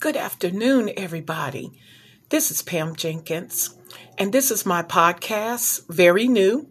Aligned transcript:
Good 0.00 0.16
afternoon, 0.16 0.90
everybody. 0.96 1.72
This 2.30 2.50
is 2.50 2.62
Pam 2.62 2.96
Jenkins, 2.96 3.76
and 4.16 4.32
this 4.32 4.50
is 4.50 4.64
my 4.64 4.82
podcast, 4.82 5.86
very 5.90 6.26
new 6.26 6.70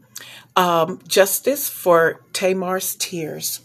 um, 0.55 0.99
Justice 1.07 1.70
for 1.70 2.21
Tamar's 2.34 2.96
Tears. 2.96 3.60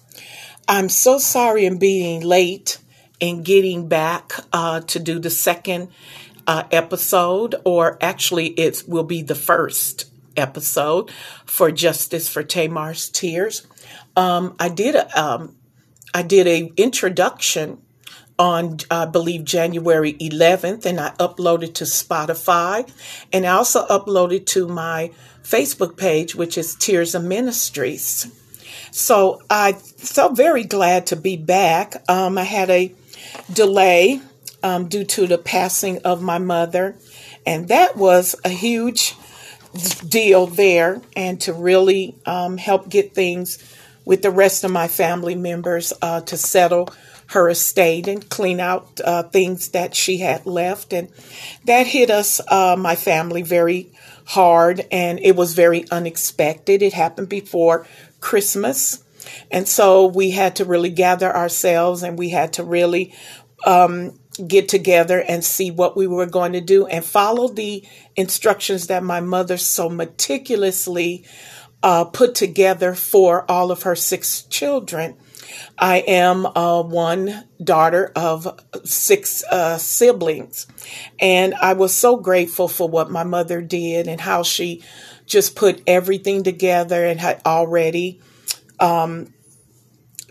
I'm 0.68 0.90
so 0.90 1.16
sorry 1.16 1.64
in 1.64 1.78
being 1.78 2.20
late 2.20 2.76
in 3.20 3.42
getting 3.42 3.88
back 3.88 4.32
uh, 4.52 4.80
to 4.80 4.98
do 5.00 5.18
the 5.18 5.30
second 5.30 5.88
uh, 6.46 6.64
episode, 6.70 7.54
or 7.64 7.96
actually, 8.02 8.48
it 8.48 8.82
will 8.86 9.02
be 9.02 9.22
the 9.22 9.34
first 9.34 10.10
episode 10.36 11.10
for 11.46 11.70
Justice 11.70 12.28
for 12.28 12.42
Tamar's 12.42 13.08
Tears. 13.08 13.66
Um, 14.14 14.56
I 14.60 14.68
did 14.68 14.94
a 14.94 15.18
um, 15.18 15.56
I 16.12 16.20
did 16.20 16.46
a 16.46 16.70
introduction 16.76 17.78
on 18.38 18.78
I 18.90 19.06
believe 19.06 19.44
January 19.44 20.14
11th 20.14 20.86
and 20.86 21.00
I 21.00 21.10
uploaded 21.20 21.74
to 21.74 21.84
Spotify 21.84 22.90
and 23.32 23.46
I 23.46 23.50
also 23.50 23.86
uploaded 23.86 24.46
to 24.46 24.66
my 24.66 25.12
Facebook 25.42 25.96
page 25.96 26.34
which 26.34 26.58
is 26.58 26.74
Tirzah 26.76 27.24
Ministries. 27.24 28.26
So 28.90 29.40
I 29.48 29.72
felt 29.72 30.36
very 30.36 30.64
glad 30.64 31.06
to 31.08 31.16
be 31.16 31.36
back. 31.36 31.96
Um, 32.08 32.38
I 32.38 32.44
had 32.44 32.70
a 32.70 32.94
delay 33.52 34.20
um, 34.62 34.88
due 34.88 35.04
to 35.04 35.26
the 35.26 35.38
passing 35.38 35.98
of 35.98 36.22
my 36.22 36.38
mother 36.38 36.96
and 37.46 37.68
that 37.68 37.96
was 37.96 38.34
a 38.44 38.48
huge 38.48 39.14
deal 40.08 40.46
there 40.46 41.00
and 41.16 41.40
to 41.42 41.52
really 41.52 42.16
um, 42.26 42.56
help 42.56 42.88
get 42.88 43.14
things 43.14 43.58
with 44.04 44.22
the 44.22 44.30
rest 44.30 44.64
of 44.64 44.70
my 44.70 44.88
family 44.88 45.34
members 45.34 45.92
uh, 46.02 46.20
to 46.22 46.36
settle 46.36 46.88
her 47.28 47.48
estate 47.48 48.06
and 48.06 48.28
clean 48.28 48.60
out 48.60 49.00
uh, 49.04 49.22
things 49.24 49.70
that 49.70 49.94
she 49.94 50.18
had 50.18 50.46
left. 50.46 50.92
And 50.92 51.08
that 51.64 51.86
hit 51.86 52.10
us, 52.10 52.40
uh, 52.48 52.76
my 52.78 52.96
family, 52.96 53.42
very 53.42 53.92
hard 54.26 54.86
and 54.90 55.20
it 55.20 55.36
was 55.36 55.54
very 55.54 55.88
unexpected. 55.90 56.82
It 56.82 56.92
happened 56.92 57.28
before 57.28 57.86
Christmas. 58.20 59.02
And 59.50 59.68
so 59.68 60.06
we 60.06 60.30
had 60.30 60.56
to 60.56 60.64
really 60.64 60.90
gather 60.90 61.34
ourselves 61.34 62.02
and 62.02 62.18
we 62.18 62.30
had 62.30 62.54
to 62.54 62.64
really 62.64 63.14
um, 63.66 64.18
get 64.46 64.68
together 64.68 65.20
and 65.20 65.44
see 65.44 65.70
what 65.70 65.96
we 65.96 66.06
were 66.06 66.26
going 66.26 66.52
to 66.52 66.60
do 66.60 66.86
and 66.86 67.04
follow 67.04 67.48
the 67.48 67.86
instructions 68.16 68.88
that 68.88 69.02
my 69.02 69.20
mother 69.20 69.56
so 69.56 69.88
meticulously 69.88 71.24
uh, 71.82 72.04
put 72.04 72.34
together 72.34 72.94
for 72.94 73.48
all 73.50 73.70
of 73.70 73.82
her 73.82 73.94
six 73.94 74.42
children. 74.42 75.16
I 75.78 75.98
am 75.98 76.46
uh, 76.46 76.82
one 76.82 77.44
daughter 77.62 78.12
of 78.14 78.60
six 78.84 79.44
uh, 79.44 79.78
siblings, 79.78 80.66
and 81.20 81.54
I 81.54 81.72
was 81.74 81.94
so 81.94 82.16
grateful 82.16 82.68
for 82.68 82.88
what 82.88 83.10
my 83.10 83.24
mother 83.24 83.60
did 83.60 84.08
and 84.08 84.20
how 84.20 84.42
she 84.42 84.82
just 85.26 85.56
put 85.56 85.82
everything 85.86 86.42
together 86.42 87.04
and 87.04 87.18
had 87.18 87.40
already 87.46 88.20
um, 88.78 89.32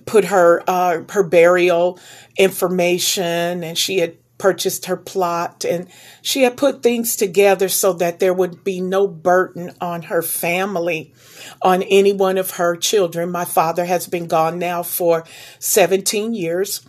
put 0.06 0.26
her 0.26 0.64
uh, 0.68 1.04
her 1.10 1.24
burial 1.24 2.00
information, 2.38 3.64
and 3.64 3.78
she 3.78 4.00
had 4.00 4.18
purchased 4.44 4.88
her 4.88 4.98
plot 4.98 5.64
and 5.64 5.88
she 6.22 6.42
had 6.42 6.58
put 6.58 6.84
things 6.84 7.16
together 7.16 7.70
so 7.70 7.94
that 7.94 8.20
there 8.20 8.34
would 8.34 8.62
be 8.62 8.82
no 8.82 9.08
burden 9.08 9.72
on 9.80 10.02
her 10.02 10.22
family 10.22 11.14
on 11.62 11.82
any 11.84 12.12
one 12.12 12.38
of 12.38 12.52
her 12.52 12.76
children. 12.76 13.32
My 13.32 13.46
father 13.46 13.86
has 13.86 14.06
been 14.06 14.28
gone 14.28 14.60
now 14.60 14.84
for 14.84 15.24
17 15.60 16.34
years 16.34 16.86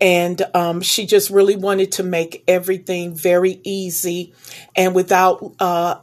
and 0.00 0.42
um, 0.54 0.80
she 0.80 1.06
just 1.06 1.30
really 1.30 1.56
wanted 1.56 1.92
to 1.92 2.02
make 2.02 2.44
everything 2.46 3.14
very 3.14 3.60
easy 3.64 4.32
and 4.76 4.94
without 4.94 5.54
uh, 5.58 6.00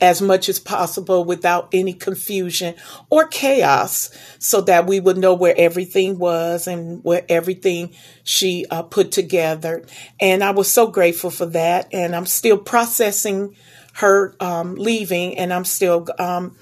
as 0.00 0.20
much 0.20 0.48
as 0.48 0.58
possible 0.58 1.24
without 1.24 1.68
any 1.72 1.92
confusion 1.92 2.74
or 3.10 3.26
chaos 3.28 4.10
so 4.38 4.60
that 4.62 4.86
we 4.86 4.98
would 4.98 5.16
know 5.18 5.34
where 5.34 5.54
everything 5.56 6.18
was 6.18 6.66
and 6.66 7.02
where 7.04 7.24
everything 7.28 7.92
she 8.24 8.66
uh, 8.70 8.82
put 8.82 9.12
together. 9.12 9.84
And 10.20 10.42
i 10.42 10.50
was 10.50 10.72
so 10.72 10.88
grateful 10.88 11.30
for 11.30 11.46
that. 11.46 11.88
And 11.92 12.16
i'm 12.16 12.26
still 12.26 12.58
processing 12.58 13.54
her 13.94 14.34
um, 14.40 14.74
leaving 14.76 15.36
and 15.38 15.52
i'm 15.52 15.64
still 15.64 16.06
um, 16.18 16.56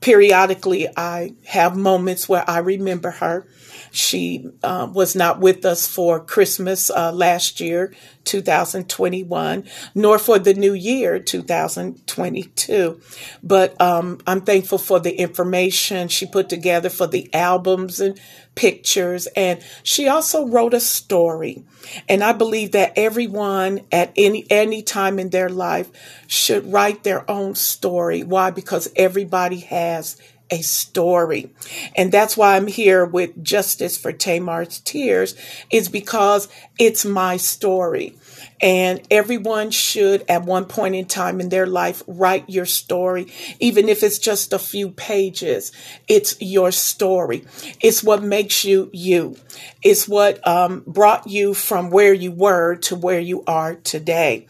periodically 0.00 0.88
i 0.96 1.32
have 1.46 1.76
moments 1.76 2.28
where 2.28 2.48
i 2.48 2.58
remember 2.58 3.10
her 3.10 3.46
she 3.92 4.48
uh, 4.62 4.88
was 4.90 5.14
not 5.14 5.38
with 5.38 5.66
us 5.66 5.86
for 5.86 6.18
Christmas 6.18 6.90
uh, 6.90 7.12
last 7.12 7.60
year, 7.60 7.92
2021, 8.24 9.64
nor 9.94 10.18
for 10.18 10.38
the 10.38 10.54
new 10.54 10.72
year, 10.72 11.18
2022. 11.18 13.00
But 13.42 13.78
um, 13.80 14.18
I'm 14.26 14.40
thankful 14.40 14.78
for 14.78 14.98
the 14.98 15.14
information 15.14 16.08
she 16.08 16.24
put 16.24 16.48
together 16.48 16.88
for 16.88 17.06
the 17.06 17.28
albums 17.34 18.00
and 18.00 18.18
pictures. 18.54 19.26
And 19.36 19.62
she 19.82 20.08
also 20.08 20.46
wrote 20.46 20.72
a 20.72 20.80
story. 20.80 21.62
And 22.08 22.24
I 22.24 22.32
believe 22.32 22.72
that 22.72 22.94
everyone 22.96 23.82
at 23.92 24.10
any, 24.16 24.46
any 24.48 24.82
time 24.82 25.18
in 25.18 25.28
their 25.28 25.50
life 25.50 25.90
should 26.26 26.72
write 26.72 27.04
their 27.04 27.30
own 27.30 27.56
story. 27.56 28.22
Why? 28.22 28.50
Because 28.50 28.90
everybody 28.96 29.60
has 29.60 30.16
a 30.52 30.60
story. 30.60 31.50
And 31.96 32.12
that's 32.12 32.36
why 32.36 32.56
I'm 32.56 32.68
here 32.68 33.04
with 33.04 33.42
Justice 33.42 33.96
for 33.96 34.12
Tamar's 34.12 34.78
Tears, 34.80 35.34
is 35.70 35.88
because 35.88 36.46
it's 36.78 37.04
my 37.04 37.38
story. 37.38 38.14
And 38.62 39.02
everyone 39.10 39.72
should, 39.72 40.24
at 40.28 40.44
one 40.44 40.66
point 40.66 40.94
in 40.94 41.06
time 41.06 41.40
in 41.40 41.48
their 41.48 41.66
life, 41.66 42.02
write 42.06 42.48
your 42.48 42.64
story, 42.64 43.26
even 43.58 43.88
if 43.88 44.04
it's 44.04 44.18
just 44.18 44.52
a 44.52 44.58
few 44.58 44.90
pages. 44.90 45.72
It's 46.06 46.40
your 46.40 46.70
story. 46.70 47.44
It's 47.80 48.04
what 48.04 48.22
makes 48.22 48.64
you 48.64 48.88
you. 48.92 49.36
It's 49.82 50.06
what 50.06 50.46
um, 50.46 50.84
brought 50.86 51.26
you 51.26 51.54
from 51.54 51.90
where 51.90 52.14
you 52.14 52.30
were 52.30 52.76
to 52.76 52.96
where 52.96 53.20
you 53.20 53.42
are 53.46 53.74
today. 53.74 54.46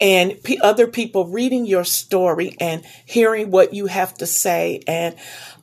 And 0.00 0.40
p- 0.42 0.60
other 0.60 0.86
people 0.86 1.26
reading 1.26 1.66
your 1.66 1.84
story 1.84 2.56
and 2.60 2.84
hearing 3.04 3.50
what 3.50 3.74
you 3.74 3.86
have 3.86 4.14
to 4.14 4.26
say 4.26 4.80
and 4.86 5.16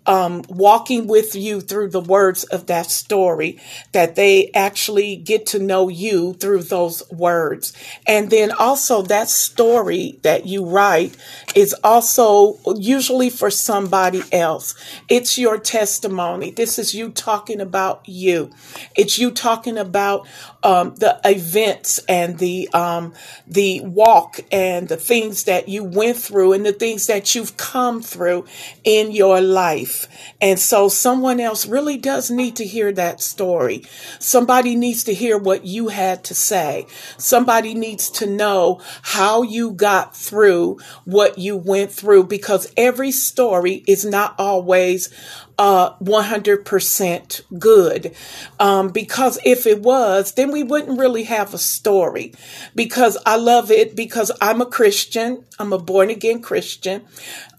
um, 0.05 0.43
walking 0.49 1.07
with 1.07 1.35
you 1.35 1.61
through 1.61 1.89
the 1.89 2.01
words 2.01 2.43
of 2.45 2.67
that 2.67 2.89
story, 2.91 3.59
that 3.91 4.15
they 4.15 4.49
actually 4.53 5.15
get 5.15 5.45
to 5.47 5.59
know 5.59 5.89
you 5.89 6.33
through 6.33 6.63
those 6.63 7.03
words. 7.11 7.73
And 8.05 8.29
then 8.29 8.51
also 8.51 9.01
that 9.03 9.29
story 9.29 10.19
that 10.23 10.45
you 10.45 10.65
write 10.65 11.15
is 11.55 11.75
also 11.83 12.59
usually 12.75 13.29
for 13.29 13.49
somebody 13.49 14.23
else. 14.31 14.75
It's 15.09 15.37
your 15.37 15.57
testimony. 15.57 16.51
This 16.51 16.77
is 16.77 16.93
you 16.93 17.09
talking 17.09 17.61
about 17.61 18.07
you. 18.07 18.51
It's 18.95 19.17
you 19.17 19.31
talking 19.31 19.77
about 19.77 20.27
um, 20.63 20.95
the 20.95 21.19
events 21.25 21.99
and 22.07 22.39
the 22.39 22.69
um, 22.73 23.13
the 23.47 23.81
walk 23.81 24.39
and 24.51 24.87
the 24.87 24.97
things 24.97 25.43
that 25.45 25.67
you 25.67 25.83
went 25.83 26.17
through 26.17 26.53
and 26.53 26.65
the 26.65 26.73
things 26.73 27.07
that 27.07 27.35
you've 27.35 27.57
come 27.57 28.01
through 28.01 28.45
in 28.83 29.11
your 29.11 29.41
life. 29.41 29.92
And 30.41 30.59
so 30.59 30.89
someone 30.89 31.39
else 31.39 31.65
really 31.65 31.97
does 31.97 32.29
need 32.29 32.55
to 32.57 32.65
hear 32.65 32.91
that 32.93 33.21
story. 33.21 33.83
Somebody 34.19 34.75
needs 34.75 35.03
to 35.05 35.13
hear 35.13 35.37
what 35.37 35.65
you 35.65 35.87
had 35.87 36.23
to 36.25 36.35
say. 36.35 36.87
Somebody 37.17 37.73
needs 37.73 38.09
to 38.11 38.25
know 38.25 38.81
how 39.01 39.41
you 39.41 39.71
got 39.71 40.15
through 40.15 40.79
what 41.05 41.37
you 41.37 41.55
went 41.55 41.91
through 41.91 42.25
because 42.25 42.71
every 42.75 43.11
story 43.11 43.83
is 43.87 44.05
not 44.05 44.35
always 44.37 45.09
uh, 45.57 45.95
100% 45.97 47.59
good. 47.59 48.15
Um, 48.59 48.89
because 48.89 49.39
if 49.45 49.65
it 49.65 49.81
was, 49.81 50.33
then 50.33 50.51
we 50.51 50.63
wouldn't 50.63 50.99
really 50.99 51.23
have 51.23 51.53
a 51.53 51.57
story. 51.57 52.33
Because 52.75 53.17
I 53.25 53.35
love 53.35 53.71
it 53.71 53.95
because 53.95 54.31
I'm 54.41 54.61
a 54.61 54.65
Christian. 54.65 55.45
I'm 55.59 55.73
a 55.73 55.77
born 55.77 56.09
again 56.09 56.41
Christian. 56.41 57.03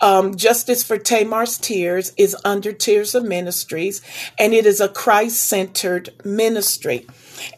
Um, 0.01 0.37
Justice 0.37 0.83
for 0.83 0.99
Tamar's 0.99 1.59
Tears 1.59 2.13
is 2.17 2.37
under 2.45 2.73
Tirzah 2.73 3.25
Ministries, 3.25 4.03
and 4.39 4.53
it 4.53 4.67
is 4.67 4.81
a 4.81 4.89
Christ 4.89 5.43
centered 5.43 6.11
ministry. 6.25 7.07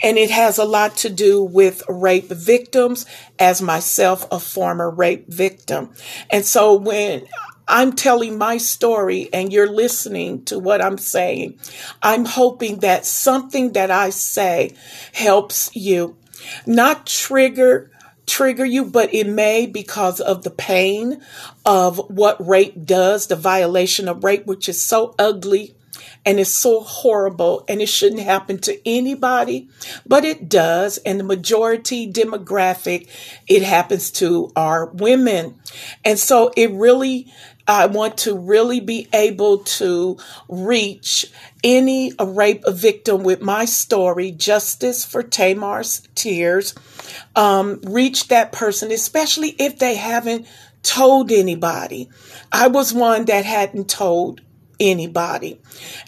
And 0.02 0.16
it 0.16 0.30
has 0.30 0.58
a 0.58 0.64
lot 0.64 0.96
to 0.98 1.10
do 1.10 1.42
with 1.42 1.82
rape 1.88 2.28
victims, 2.28 3.06
as 3.38 3.60
myself, 3.60 4.26
a 4.30 4.40
former 4.40 4.90
rape 4.90 5.28
victim. 5.28 5.92
And 6.30 6.44
so 6.44 6.74
when 6.74 7.26
I'm 7.68 7.92
telling 7.94 8.38
my 8.38 8.58
story 8.58 9.28
and 9.32 9.52
you're 9.52 9.70
listening 9.70 10.44
to 10.46 10.58
what 10.58 10.80
I'm 10.80 10.98
saying. 10.98 11.58
I'm 12.02 12.24
hoping 12.24 12.80
that 12.80 13.04
something 13.04 13.72
that 13.72 13.90
I 13.90 14.10
say 14.10 14.74
helps 15.12 15.74
you. 15.74 16.16
Not 16.66 17.06
trigger 17.06 17.90
trigger 18.26 18.64
you, 18.64 18.84
but 18.84 19.14
it 19.14 19.28
may 19.28 19.66
because 19.66 20.20
of 20.20 20.42
the 20.42 20.50
pain 20.50 21.22
of 21.64 21.98
what 22.10 22.44
rape 22.44 22.84
does, 22.84 23.28
the 23.28 23.36
violation 23.36 24.08
of 24.08 24.24
rape, 24.24 24.46
which 24.46 24.68
is 24.68 24.82
so 24.82 25.14
ugly 25.18 25.76
and 26.24 26.40
it's 26.40 26.54
so 26.54 26.80
horrible 26.80 27.64
and 27.68 27.80
it 27.80 27.88
shouldn't 27.88 28.22
happen 28.22 28.58
to 28.58 28.88
anybody, 28.88 29.68
but 30.04 30.24
it 30.24 30.48
does. 30.48 30.98
And 30.98 31.20
the 31.20 31.24
majority 31.24 32.12
demographic, 32.12 33.08
it 33.46 33.62
happens 33.62 34.10
to 34.12 34.50
our 34.56 34.86
women. 34.86 35.60
And 36.04 36.18
so 36.18 36.52
it 36.56 36.72
really, 36.72 37.32
I 37.68 37.86
want 37.86 38.18
to 38.18 38.36
really 38.36 38.80
be 38.80 39.08
able 39.12 39.58
to 39.58 40.18
reach 40.48 41.26
any 41.64 42.12
rape 42.22 42.62
victim 42.68 43.22
with 43.22 43.42
my 43.42 43.64
story, 43.64 44.30
Justice 44.30 45.04
for 45.04 45.22
Tamar's 45.22 46.06
Tears. 46.14 46.74
Um, 47.34 47.80
reach 47.82 48.28
that 48.28 48.52
person, 48.52 48.92
especially 48.92 49.50
if 49.58 49.78
they 49.78 49.96
haven't 49.96 50.46
told 50.82 51.32
anybody. 51.32 52.08
I 52.52 52.68
was 52.68 52.92
one 52.92 53.24
that 53.24 53.44
hadn't 53.44 53.88
told 53.88 54.40
anybody. 54.78 55.60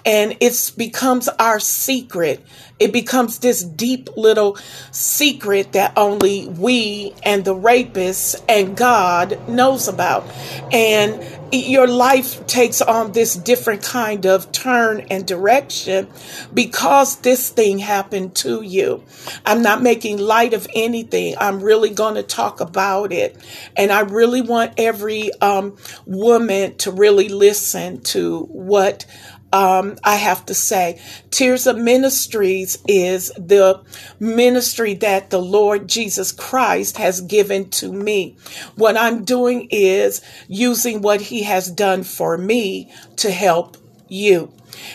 And 0.05 0.37
it 0.40 0.72
becomes 0.76 1.28
our 1.28 1.60
secret. 1.60 2.44
It 2.78 2.93
becomes 2.93 3.38
this 3.38 3.62
deep 3.62 4.10
little 4.16 4.56
secret 4.93 5.72
that 5.72 5.93
only 5.96 6.49
we 6.49 7.14
and 7.22 7.44
the 7.44 7.55
rapist 7.55 8.37
and 8.49 8.76
God 8.76 9.49
knows 9.49 9.88
about. 9.88 10.25
And 10.72 11.20
your 11.52 11.86
life 11.86 12.46
takes 12.46 12.82
on 12.82 13.12
this 13.12 13.34
different 13.34 13.82
kind 13.82 14.26
of 14.26 14.52
turn 14.52 15.00
and 15.10 15.26
direction 15.26 16.08
because 16.52 17.16
this 17.20 17.50
thing 17.50 17.78
happened 17.78 18.34
to 18.36 18.62
you. 18.62 19.02
I'm 19.46 19.62
not 19.62 19.82
making 19.82 20.18
light 20.18 20.54
of 20.54 20.66
anything. 20.74 21.34
I'm 21.38 21.60
really 21.60 21.90
going 21.90 22.16
to 22.16 22.22
talk 22.22 22.60
about 22.60 23.12
it. 23.12 23.36
And 23.76 23.90
I 23.90 24.00
really 24.00 24.42
want 24.42 24.74
every 24.76 25.30
um, 25.40 25.76
woman 26.06 26.76
to 26.78 26.90
really 26.90 27.28
listen 27.28 28.00
to 28.02 28.40
what 28.42 29.06
um, 29.52 29.96
I 30.04 30.16
have 30.16 30.46
to 30.46 30.54
say, 30.54 31.00
Tirzah 31.30 31.80
Ministries 31.80 32.78
is 32.86 33.28
the 33.38 33.82
ministry 34.20 34.94
that 34.94 35.30
the 35.30 35.40
Lord 35.40 35.88
Jesus 35.88 36.32
Christ 36.32 36.98
has 36.98 37.20
given 37.20 37.70
to 37.70 37.92
me. 37.92 38.36
What 38.76 38.96
I'm 38.96 39.24
doing 39.24 39.68
is 39.70 40.20
using 40.48 41.00
what 41.00 41.20
He 41.20 41.44
has 41.44 41.70
done 41.70 42.02
for 42.02 42.36
me 42.36 42.92
to 43.16 43.30
help 43.30 43.76
you. 44.08 44.52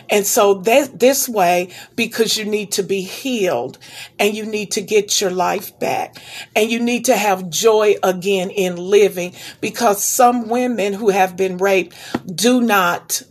And 0.10 0.26
so 0.26 0.56
that 0.56 1.00
this 1.00 1.28
way, 1.28 1.70
because 1.96 2.38
you 2.38 2.46
need 2.46 2.72
to 2.74 2.84
be 2.84 3.02
healed 3.02 3.78
and 4.20 4.36
you 4.36 4.46
need 4.46 4.72
to 4.72 4.82
get 4.82 5.20
your 5.20 5.32
life 5.32 5.78
back 5.80 6.16
and 6.56 6.72
you 6.72 6.80
need 6.80 7.06
to 7.06 7.18
have 7.18 7.50
joy 7.50 7.96
again 8.04 8.50
in 8.50 8.78
living 8.78 9.34
because 9.62 10.04
some 10.04 10.48
women 10.48 10.94
who 10.94 11.10
have 11.10 11.36
been 11.36 11.58
raped 11.58 11.96
do 12.34 12.62
not 12.62 13.24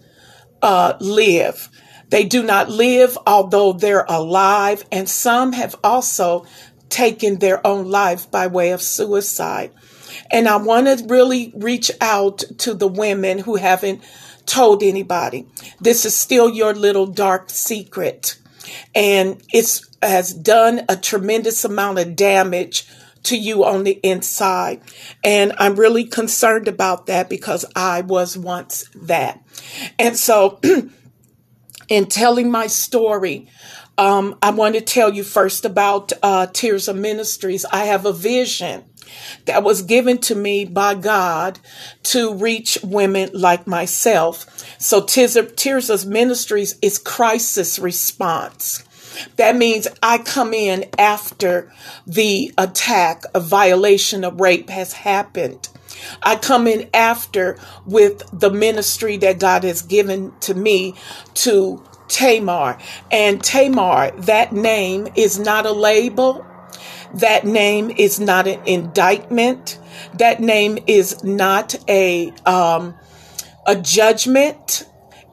uh, 0.63 0.95
live. 1.01 1.69
They 2.09 2.25
do 2.25 2.43
not 2.43 2.71
live, 2.71 3.17
although 3.27 3.73
they're 3.73 4.05
alive, 4.09 4.85
and 4.93 5.09
some 5.09 5.53
have 5.53 5.77
also 5.83 6.47
taken 6.89 7.39
their 7.39 7.67
own 7.67 7.91
life 7.91 8.31
by 8.31 8.47
way 8.47 8.71
of 8.71 8.83
suicide. 8.83 9.73
And 10.31 10.47
I 10.47 10.57
want 10.57 10.87
to 10.87 11.07
really 11.07 11.53
reach 11.57 11.91
out 12.01 12.45
to 12.59 12.75
the 12.75 12.89
women 12.89 13.39
who 13.39 13.57
haven't 13.57 14.03
told 14.45 14.83
anybody. 14.83 15.47
This 15.81 16.05
is 16.05 16.17
still 16.17 16.51
your 16.51 16.75
little 16.75 17.07
dark 17.07 17.49
secret. 17.49 18.39
And 18.95 19.43
it's 19.53 19.89
has 20.03 20.35
done 20.35 20.83
a 20.89 20.97
tremendous 20.97 21.65
amount 21.65 21.99
of 21.99 22.17
damage 22.17 22.89
to 23.25 23.37
you 23.37 23.65
on 23.65 23.85
the 23.85 24.01
inside. 24.03 24.81
And 25.23 25.53
I'm 25.59 25.77
really 25.77 26.05
concerned 26.05 26.69
about 26.69 27.07
that 27.07 27.29
because 27.29 27.65
I 27.77 28.01
was 28.01 28.37
once 28.37 28.89
that. 28.95 29.43
And 29.99 30.17
so, 30.17 30.61
in 31.89 32.07
telling 32.07 32.51
my 32.51 32.67
story, 32.67 33.49
um, 33.99 34.39
I 34.43 34.51
want 34.51 34.75
to 34.75 34.81
tell 34.81 35.13
you 35.13 35.23
first 35.23 35.65
about 35.65 36.13
uh, 36.23 36.47
Tirzah 36.47 36.99
Ministries. 36.99 37.65
I 37.67 37.85
have 37.85 38.07
a 38.07 38.13
vision 38.13 38.85
that 39.45 39.63
was 39.63 39.83
given 39.83 40.19
to 40.19 40.35
me 40.35 40.65
by 40.65 40.95
God 40.95 41.59
to 42.05 42.35
reach 42.35 42.79
women 42.83 43.31
like 43.35 43.67
myself. 43.67 44.47
So 44.81 45.03
Tirzah, 45.03 45.55
Tears 45.55 45.91
of 45.91 46.07
Ministries 46.07 46.77
is 46.81 46.99
crisis 46.99 47.79
response. 47.79 48.85
That 49.37 49.57
means 49.57 49.89
I 50.03 50.19
come 50.19 50.55
in 50.55 50.87
after 50.99 51.73
the 52.07 52.53
attack, 52.59 53.25
a 53.35 53.41
violation 53.41 54.25
of 54.25 54.41
rape 54.41 54.71
has 54.71 54.93
happened. 54.93 55.69
I 56.23 56.37
come 56.37 56.67
in 56.67 56.89
after 56.95 57.59
with 57.87 58.23
the 58.33 58.51
ministry 58.51 59.17
that 59.19 59.39
God 59.39 59.65
has 59.65 59.83
given 59.83 60.33
to 60.41 60.55
me 60.55 60.95
to 61.35 61.83
Tamar. 62.09 62.79
And 63.11 63.43
Tamar, 63.43 64.11
that 64.23 64.53
name 64.53 65.09
is 65.15 65.39
not 65.39 65.67
a 65.67 65.73
label. 65.73 66.45
That 67.15 67.45
name 67.45 67.91
is 67.91 68.21
not 68.21 68.47
an 68.47 68.61
indictment. 68.67 69.79
That 70.15 70.41
name 70.41 70.79
is 70.87 71.23
not 71.23 71.75
a 71.89 72.33
um, 72.47 72.95
a 73.67 73.77
judgment 73.77 74.87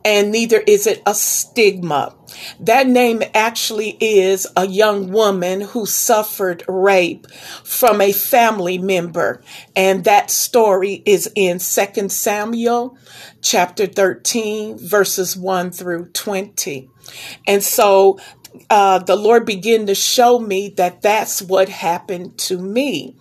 and 0.09 0.31
neither 0.31 0.57
is 0.65 0.87
it 0.87 1.03
a 1.05 1.13
stigma. 1.13 2.15
That 2.59 2.87
name 2.87 3.21
actually 3.35 3.91
is 4.01 4.47
a 4.57 4.65
young 4.65 5.11
woman 5.11 5.61
who 5.61 5.85
suffered 5.85 6.63
rape 6.67 7.27
from 7.63 8.01
a 8.01 8.11
family 8.11 8.79
member. 8.79 9.43
And 9.75 10.05
that 10.05 10.31
story 10.31 11.03
is 11.05 11.31
in 11.35 11.59
2 11.59 12.09
Samuel 12.09 12.97
chapter 13.41 13.85
13, 13.85 14.79
verses 14.79 15.37
1 15.37 15.71
through 15.71 16.07
20. 16.07 16.89
And 17.45 17.63
so 17.63 18.19
uh, 18.69 18.99
the 18.99 19.15
Lord 19.15 19.45
began 19.45 19.87
to 19.87 19.95
show 19.95 20.39
me 20.39 20.69
that 20.77 21.01
that's 21.01 21.41
what 21.41 21.69
happened 21.69 22.37
to 22.39 22.57
me. 22.57 23.15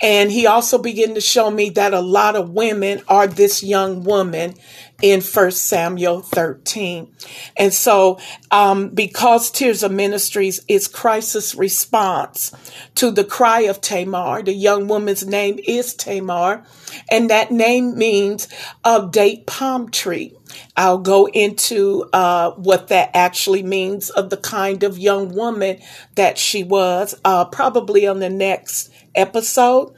And 0.00 0.30
he 0.30 0.46
also 0.46 0.78
began 0.78 1.14
to 1.14 1.20
show 1.20 1.50
me 1.50 1.70
that 1.70 1.94
a 1.94 2.00
lot 2.00 2.36
of 2.36 2.50
women 2.50 3.02
are 3.08 3.26
this 3.26 3.62
young 3.62 4.04
woman 4.04 4.54
in 5.00 5.20
First 5.20 5.66
Samuel 5.66 6.22
13. 6.22 7.12
And 7.56 7.72
so, 7.72 8.18
um, 8.50 8.90
because 8.90 9.50
Tirzah 9.50 9.92
Ministries 9.92 10.60
is 10.68 10.88
crisis 10.88 11.54
response 11.54 12.52
to 12.96 13.10
the 13.10 13.24
cry 13.24 13.60
of 13.60 13.80
Tamar, 13.80 14.42
the 14.42 14.52
young 14.52 14.88
woman's 14.88 15.26
name 15.26 15.58
is 15.66 15.94
Tamar, 15.94 16.64
and 17.10 17.30
that 17.30 17.50
name 17.52 17.96
means 17.96 18.48
a 18.84 19.08
date 19.10 19.46
palm 19.46 19.90
tree. 19.90 20.37
I'll 20.76 20.98
go 20.98 21.26
into 21.26 22.08
uh, 22.12 22.52
what 22.52 22.88
that 22.88 23.10
actually 23.14 23.62
means 23.62 24.10
of 24.10 24.30
the 24.30 24.36
kind 24.36 24.82
of 24.82 24.98
young 24.98 25.34
woman 25.34 25.78
that 26.14 26.38
she 26.38 26.64
was, 26.64 27.14
uh, 27.24 27.44
probably 27.46 28.06
on 28.06 28.18
the 28.20 28.30
next 28.30 28.90
episode. 29.14 29.94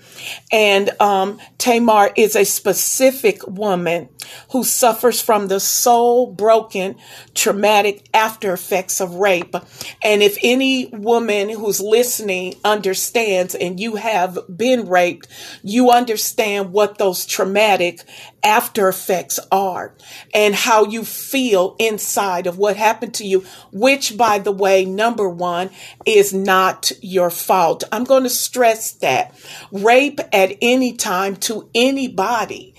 And 0.51 0.91
um, 1.01 1.39
Tamar 1.61 2.11
is 2.17 2.35
a 2.35 2.45
specific 2.45 3.47
woman 3.47 4.09
who 4.53 4.65
suffers 4.65 5.21
from 5.21 5.49
the 5.49 5.61
soul 5.61 6.33
broken 6.33 6.97
traumatic 7.35 8.09
after 8.15 8.55
effects 8.55 8.99
of 8.99 9.17
rape. 9.17 9.55
And 10.03 10.23
if 10.23 10.39
any 10.43 10.87
woman 10.87 11.51
who's 11.51 11.81
listening 11.81 12.55
understands 12.65 13.55
and 13.55 13.79
you 13.79 13.97
have 13.97 14.39
been 14.55 14.89
raped, 14.89 15.29
you 15.63 15.91
understand 15.91 16.73
what 16.73 16.97
those 16.97 17.27
traumatic 17.27 18.01
after 18.43 18.89
effects 18.89 19.39
are 19.53 19.95
and 20.33 20.55
how 20.55 20.87
you 20.87 21.05
feel 21.05 21.77
inside 21.79 22.47
of 22.47 22.57
what 22.57 22.77
happened 22.77 23.13
to 23.15 23.27
you, 23.27 23.45
which, 23.71 24.17
by 24.17 24.39
the 24.39 24.53
way, 24.53 24.87
number 24.87 25.29
one, 25.29 25.69
is 26.07 26.33
not 26.33 26.91
your 27.03 27.29
fault. 27.29 27.85
I'm 27.93 28.05
going 28.05 28.23
to 28.23 28.31
stress 28.31 28.93
that 28.93 29.35
rape 29.71 30.21
at 30.33 30.57
any 30.63 30.95
time 30.95 31.37
to 31.37 31.50
anybody 31.75 32.75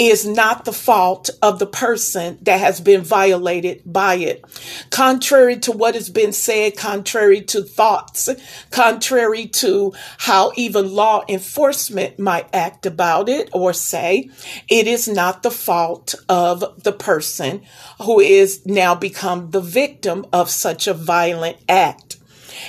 is 0.00 0.26
not 0.26 0.64
the 0.64 0.72
fault 0.72 1.28
of 1.42 1.58
the 1.58 1.66
person 1.66 2.38
that 2.40 2.58
has 2.58 2.80
been 2.80 3.02
violated 3.02 3.82
by 3.84 4.14
it. 4.14 4.42
Contrary 4.88 5.58
to 5.58 5.70
what 5.72 5.94
has 5.94 6.08
been 6.08 6.32
said, 6.32 6.74
contrary 6.74 7.42
to 7.42 7.62
thoughts, 7.62 8.30
contrary 8.70 9.46
to 9.46 9.92
how 10.16 10.52
even 10.56 10.90
law 10.90 11.22
enforcement 11.28 12.18
might 12.18 12.48
act 12.54 12.86
about 12.86 13.28
it 13.28 13.50
or 13.52 13.74
say, 13.74 14.30
it 14.70 14.86
is 14.86 15.06
not 15.06 15.42
the 15.42 15.50
fault 15.50 16.14
of 16.30 16.82
the 16.82 16.92
person 16.92 17.62
who 18.00 18.20
is 18.20 18.64
now 18.64 18.94
become 18.94 19.50
the 19.50 19.60
victim 19.60 20.24
of 20.32 20.48
such 20.48 20.86
a 20.86 20.94
violent 20.94 21.58
act. 21.68 22.16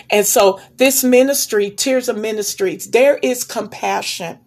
And 0.10 0.26
so 0.26 0.60
this 0.76 1.02
ministry, 1.02 1.72
Tirzah 1.72 2.20
Ministries, 2.20 2.92
there 2.92 3.18
is 3.18 3.46
compassion 3.46 4.40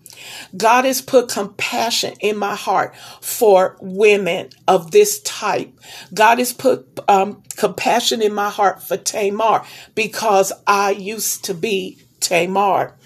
God 0.56 0.84
has 0.84 1.00
put 1.00 1.28
compassion 1.28 2.14
in 2.20 2.36
my 2.36 2.54
heart 2.54 2.94
for 3.20 3.76
women 3.80 4.50
of 4.66 4.90
this 4.90 5.20
type. 5.22 5.78
God 6.12 6.38
has 6.38 6.52
put 6.52 7.00
um, 7.08 7.42
compassion 7.56 8.22
in 8.22 8.34
my 8.34 8.50
heart 8.50 8.82
for 8.82 8.96
Tamar 8.96 9.64
because 9.94 10.52
I 10.66 10.90
used 10.90 11.44
to 11.44 11.54
be 11.54 11.98
Tamar. 12.20 12.96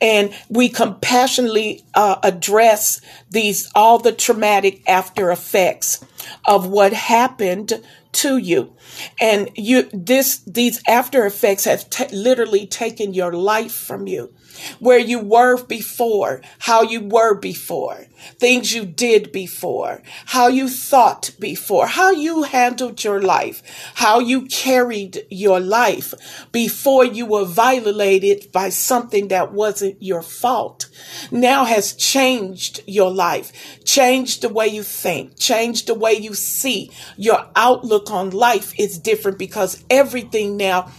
And 0.00 0.34
we 0.48 0.68
compassionately 0.68 1.84
uh, 1.94 2.16
address 2.22 3.00
these, 3.30 3.70
all 3.74 3.98
the 3.98 4.12
traumatic 4.12 4.82
after 4.88 5.30
effects 5.30 6.04
of 6.44 6.66
what 6.66 6.92
happened 6.92 7.72
to 8.12 8.36
you. 8.36 8.74
And 9.20 9.50
you, 9.54 9.88
this, 9.92 10.38
these 10.46 10.80
after 10.86 11.26
effects 11.26 11.64
have 11.64 11.90
t- 11.90 12.14
literally 12.14 12.66
taken 12.66 13.14
your 13.14 13.32
life 13.32 13.72
from 13.72 14.06
you 14.06 14.32
where 14.78 14.98
you 14.98 15.18
were 15.18 15.62
before, 15.64 16.40
how 16.60 16.82
you 16.82 17.00
were 17.00 17.34
before, 17.34 18.06
things 18.38 18.74
you 18.74 18.84
did 18.84 19.32
before, 19.32 20.02
how 20.26 20.48
you 20.48 20.68
thought 20.68 21.30
before, 21.38 21.86
how 21.86 22.10
you 22.10 22.42
handled 22.44 23.02
your 23.04 23.20
life, 23.20 23.62
how 23.94 24.18
you 24.18 24.46
carried 24.46 25.26
your 25.30 25.60
life 25.60 26.14
before 26.52 27.04
you 27.04 27.26
were 27.26 27.44
violated 27.44 28.50
by 28.52 28.68
something 28.68 29.28
that 29.28 29.52
wasn't 29.52 30.02
your 30.02 30.22
fault 30.22 30.88
now 31.30 31.64
has 31.64 31.92
changed 31.92 32.82
your 32.86 33.10
life, 33.10 33.84
changed 33.84 34.42
the 34.42 34.48
way 34.48 34.66
you 34.66 34.82
think, 34.82 35.38
changed 35.38 35.86
the 35.86 35.94
way 35.94 36.12
you 36.12 36.34
see. 36.34 36.90
Your 37.16 37.46
outlook 37.56 38.10
on 38.10 38.30
life 38.30 38.78
is 38.78 38.98
different 38.98 39.38
because 39.38 39.82
everything 39.90 40.56
now, 40.56 40.90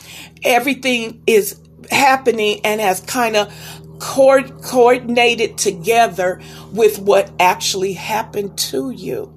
everything 0.43 1.21
is 1.27 1.59
happening 1.91 2.61
and 2.63 2.81
has 2.81 2.99
kind 3.01 3.35
of 3.35 3.53
co- 3.99 4.43
coordinated 4.43 5.57
together 5.57 6.41
with 6.71 6.99
what 6.99 7.31
actually 7.39 7.93
happened 7.93 8.57
to 8.57 8.91
you. 8.91 9.31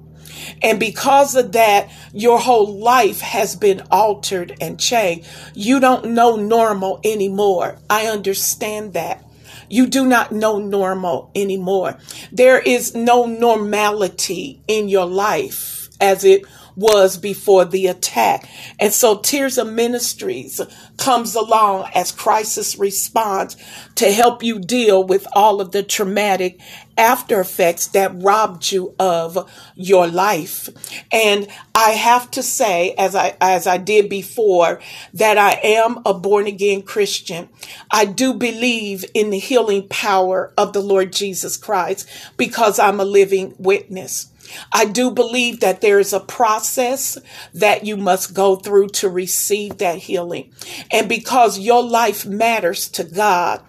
And 0.61 0.79
because 0.79 1.35
of 1.35 1.51
that, 1.53 1.89
your 2.13 2.39
whole 2.39 2.79
life 2.79 3.21
has 3.21 3.55
been 3.55 3.81
altered 3.91 4.55
and 4.61 4.79
changed. 4.79 5.27
You 5.53 5.79
don't 5.79 6.11
know 6.11 6.35
normal 6.35 6.99
anymore. 7.03 7.77
I 7.89 8.07
understand 8.07 8.93
that. 8.93 9.23
You 9.69 9.85
do 9.85 10.05
not 10.05 10.31
know 10.31 10.57
normal 10.57 11.31
anymore. 11.35 11.97
There 12.31 12.59
is 12.59 12.95
no 12.95 13.25
normality 13.25 14.61
in 14.67 14.89
your 14.89 15.05
life 15.05 15.89
as 16.01 16.23
it 16.23 16.43
was 16.79 17.17
before 17.17 17.65
the 17.65 17.87
attack. 17.87 18.47
And 18.79 18.93
so 18.93 19.17
Tirzah 19.17 19.71
Ministries 19.71 20.61
comes 20.97 21.35
along 21.35 21.89
as 21.93 22.11
crisis 22.11 22.77
response 22.77 23.55
to 23.95 24.11
help 24.11 24.43
you 24.43 24.59
deal 24.59 25.03
with 25.03 25.27
all 25.33 25.61
of 25.61 25.71
the 25.71 25.83
traumatic 25.83 26.59
after 26.97 27.39
effects 27.39 27.87
that 27.87 28.11
robbed 28.21 28.71
you 28.71 28.93
of 28.99 29.49
your 29.75 30.07
life. 30.07 30.69
And 31.11 31.47
I 31.73 31.91
have 31.91 32.29
to 32.31 32.43
say, 32.43 32.93
as 32.97 33.15
I, 33.15 33.37
as 33.39 33.67
I 33.67 33.77
did 33.77 34.09
before, 34.09 34.81
that 35.13 35.37
I 35.37 35.59
am 35.63 35.99
a 36.05 36.13
born 36.13 36.45
again 36.45 36.81
Christian. 36.81 37.47
I 37.89 38.03
do 38.05 38.33
believe 38.33 39.05
in 39.13 39.29
the 39.29 39.39
healing 39.39 39.87
power 39.87 40.53
of 40.57 40.73
the 40.73 40.81
Lord 40.81 41.13
Jesus 41.13 41.55
Christ 41.55 42.09
because 42.35 42.79
I'm 42.79 42.99
a 42.99 43.05
living 43.05 43.55
witness. 43.57 44.29
I 44.71 44.85
do 44.85 45.11
believe 45.11 45.59
that 45.59 45.81
there 45.81 45.99
is 45.99 46.13
a 46.13 46.19
process 46.19 47.17
that 47.53 47.85
you 47.85 47.97
must 47.97 48.33
go 48.33 48.55
through 48.55 48.89
to 48.89 49.09
receive 49.09 49.77
that 49.77 49.97
healing. 49.97 50.51
And 50.91 51.09
because 51.09 51.59
your 51.59 51.83
life 51.83 52.25
matters 52.25 52.87
to 52.89 53.03
God 53.03 53.61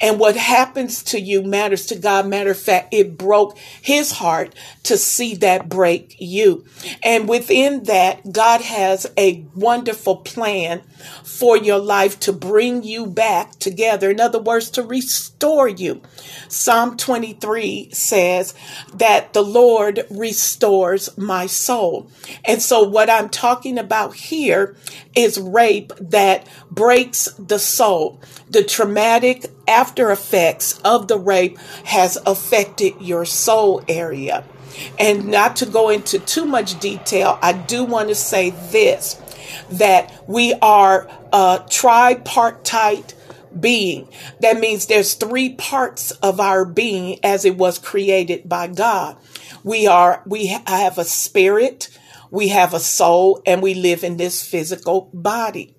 and 0.00 0.18
what 0.18 0.36
happens 0.36 1.02
to 1.04 1.20
you 1.20 1.42
matters 1.42 1.86
to 1.86 1.96
God, 1.96 2.26
matter 2.26 2.50
of 2.50 2.58
fact, 2.58 2.94
it 2.94 3.18
broke 3.18 3.58
his 3.58 4.12
heart 4.12 4.54
to 4.84 4.96
see 4.96 5.34
that 5.36 5.68
break 5.68 6.16
you. 6.18 6.64
And 7.02 7.28
within 7.28 7.84
that, 7.84 8.32
God 8.32 8.60
has 8.60 9.06
a 9.16 9.44
wonderful 9.54 10.16
plan 10.16 10.82
for 11.24 11.56
your 11.56 11.78
life 11.78 12.18
to 12.20 12.32
bring 12.32 12.82
you 12.82 13.06
back 13.06 13.58
together. 13.58 14.10
In 14.10 14.20
other 14.20 14.40
words, 14.40 14.70
to 14.70 14.82
restore 14.82 15.68
you. 15.68 16.00
Psalm 16.48 16.96
23 16.96 17.90
says 17.92 18.54
that 18.94 19.32
the 19.32 19.42
Lord 19.42 20.04
restores 20.26 21.16
my 21.16 21.46
soul. 21.46 22.10
And 22.44 22.60
so 22.60 22.82
what 22.82 23.08
I'm 23.08 23.28
talking 23.28 23.78
about 23.78 24.14
here 24.14 24.74
is 25.14 25.38
rape 25.38 25.92
that 26.00 26.48
breaks 26.68 27.26
the 27.38 27.60
soul. 27.60 28.20
The 28.50 28.64
traumatic 28.64 29.46
after 29.68 30.10
effects 30.10 30.80
of 30.80 31.06
the 31.06 31.18
rape 31.18 31.58
has 31.84 32.18
affected 32.26 32.94
your 33.00 33.24
soul 33.24 33.84
area. 33.86 34.44
And 34.98 35.28
not 35.28 35.54
to 35.56 35.66
go 35.66 35.90
into 35.90 36.18
too 36.18 36.44
much 36.44 36.80
detail, 36.80 37.38
I 37.40 37.52
do 37.52 37.84
want 37.84 38.08
to 38.08 38.16
say 38.16 38.50
this 38.50 39.22
that 39.70 40.12
we 40.28 40.54
are 40.60 41.08
a 41.32 41.64
tripartite 41.70 43.14
being. 43.58 44.08
That 44.40 44.58
means 44.58 44.86
there's 44.86 45.14
three 45.14 45.54
parts 45.54 46.10
of 46.10 46.40
our 46.40 46.64
being 46.64 47.20
as 47.24 47.44
it 47.44 47.56
was 47.56 47.78
created 47.78 48.48
by 48.48 48.66
God. 48.66 49.16
We 49.62 49.86
are, 49.86 50.22
we 50.26 50.46
have 50.46 50.98
a 50.98 51.04
spirit, 51.04 51.88
we 52.30 52.48
have 52.48 52.74
a 52.74 52.80
soul, 52.80 53.42
and 53.46 53.62
we 53.62 53.74
live 53.74 54.04
in 54.04 54.16
this 54.16 54.46
physical 54.46 55.10
body. 55.12 55.75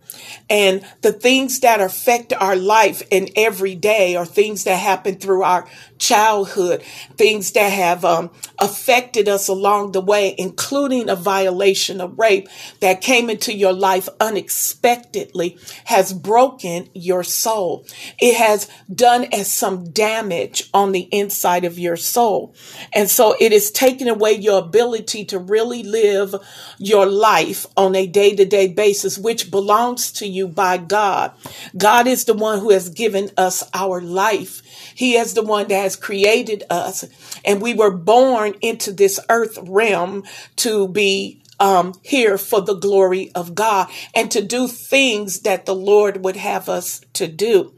And 0.49 0.85
the 1.01 1.11
things 1.11 1.59
that 1.61 1.81
affect 1.81 2.33
our 2.33 2.55
life 2.55 3.01
in 3.11 3.29
every 3.35 3.75
day 3.75 4.15
are 4.15 4.25
things 4.25 4.63
that 4.63 4.77
happen 4.77 5.15
through 5.15 5.43
our 5.43 5.67
childhood, 5.97 6.83
things 7.17 7.51
that 7.53 7.71
have 7.71 8.05
um, 8.05 8.29
affected 8.59 9.27
us 9.27 9.47
along 9.47 9.91
the 9.91 10.01
way, 10.01 10.35
including 10.37 11.09
a 11.09 11.15
violation 11.15 11.99
of 11.99 12.17
rape 12.17 12.47
that 12.79 13.01
came 13.01 13.29
into 13.29 13.53
your 13.53 13.73
life 13.73 14.07
unexpectedly, 14.19 15.57
has 15.85 16.13
broken 16.13 16.89
your 16.93 17.23
soul. 17.23 17.85
It 18.19 18.35
has 18.37 18.69
done 18.93 19.25
as 19.33 19.51
some 19.51 19.91
damage 19.91 20.69
on 20.73 20.91
the 20.91 21.09
inside 21.11 21.65
of 21.65 21.79
your 21.79 21.97
soul. 21.97 22.55
And 22.93 23.09
so 23.09 23.35
it 23.39 23.51
is 23.51 23.71
taking 23.71 24.07
away 24.07 24.33
your 24.33 24.59
ability 24.59 25.25
to 25.25 25.39
really 25.39 25.83
live 25.83 26.35
your 26.77 27.05
life 27.05 27.65
on 27.75 27.95
a 27.95 28.07
day 28.07 28.35
to 28.35 28.45
day 28.45 28.67
basis, 28.67 29.17
which 29.17 29.51
belongs 29.51 30.06
to 30.13 30.27
you 30.27 30.47
by 30.47 30.77
God. 30.77 31.31
God 31.77 32.07
is 32.07 32.25
the 32.25 32.33
one 32.33 32.59
who 32.59 32.71
has 32.71 32.89
given 32.89 33.31
us 33.37 33.63
our 33.73 34.01
life. 34.01 34.61
He 34.95 35.15
is 35.15 35.33
the 35.33 35.43
one 35.43 35.67
that 35.67 35.81
has 35.81 35.95
created 35.95 36.63
us 36.69 37.05
and 37.45 37.61
we 37.61 37.73
were 37.73 37.91
born 37.91 38.55
into 38.61 38.91
this 38.91 39.19
earth 39.29 39.57
realm 39.63 40.23
to 40.57 40.87
be 40.87 41.41
um, 41.59 41.93
here 42.03 42.37
for 42.37 42.61
the 42.61 42.75
glory 42.75 43.31
of 43.33 43.55
God 43.55 43.89
and 44.15 44.29
to 44.31 44.41
do 44.43 44.67
things 44.67 45.41
that 45.41 45.65
the 45.65 45.75
Lord 45.75 46.23
would 46.23 46.35
have 46.37 46.69
us 46.69 47.01
to 47.13 47.27
do. 47.27 47.73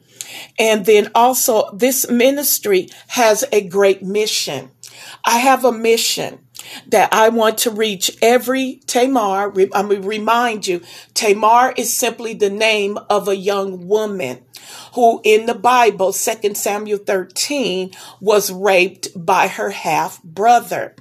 And 0.60 0.86
then 0.86 1.10
also 1.16 1.72
this 1.72 2.10
ministry 2.10 2.90
has 3.10 3.46
a 3.52 3.68
great 3.68 4.04
mission. 4.04 4.72
I 5.26 5.40
have 5.40 5.66
a 5.66 5.72
mission 5.72 6.40
that 6.88 7.14
I 7.14 7.30
want 7.30 7.60
to 7.60 7.72
reach 7.72 8.18
every 8.22 8.82
Tamar. 8.88 9.52
Going 9.52 9.70
to 9.70 10.02
remind 10.02 10.68
you, 10.68 10.82
Tamar 11.14 11.74
is 11.76 11.96
simply 11.96 12.34
the 12.34 12.50
name 12.50 12.98
of 13.10 13.28
a 13.28 13.36
young 13.36 13.88
woman 13.88 14.44
who 14.94 15.22
in 15.24 15.46
the 15.46 15.56
Bible, 15.56 16.14
2 16.14 16.54
Samuel 16.54 17.00
13, 17.00 17.92
was 18.20 18.52
raped 18.52 19.10
by 19.16 19.48
her 19.48 19.72
half 19.72 20.22
brother. 20.24 20.96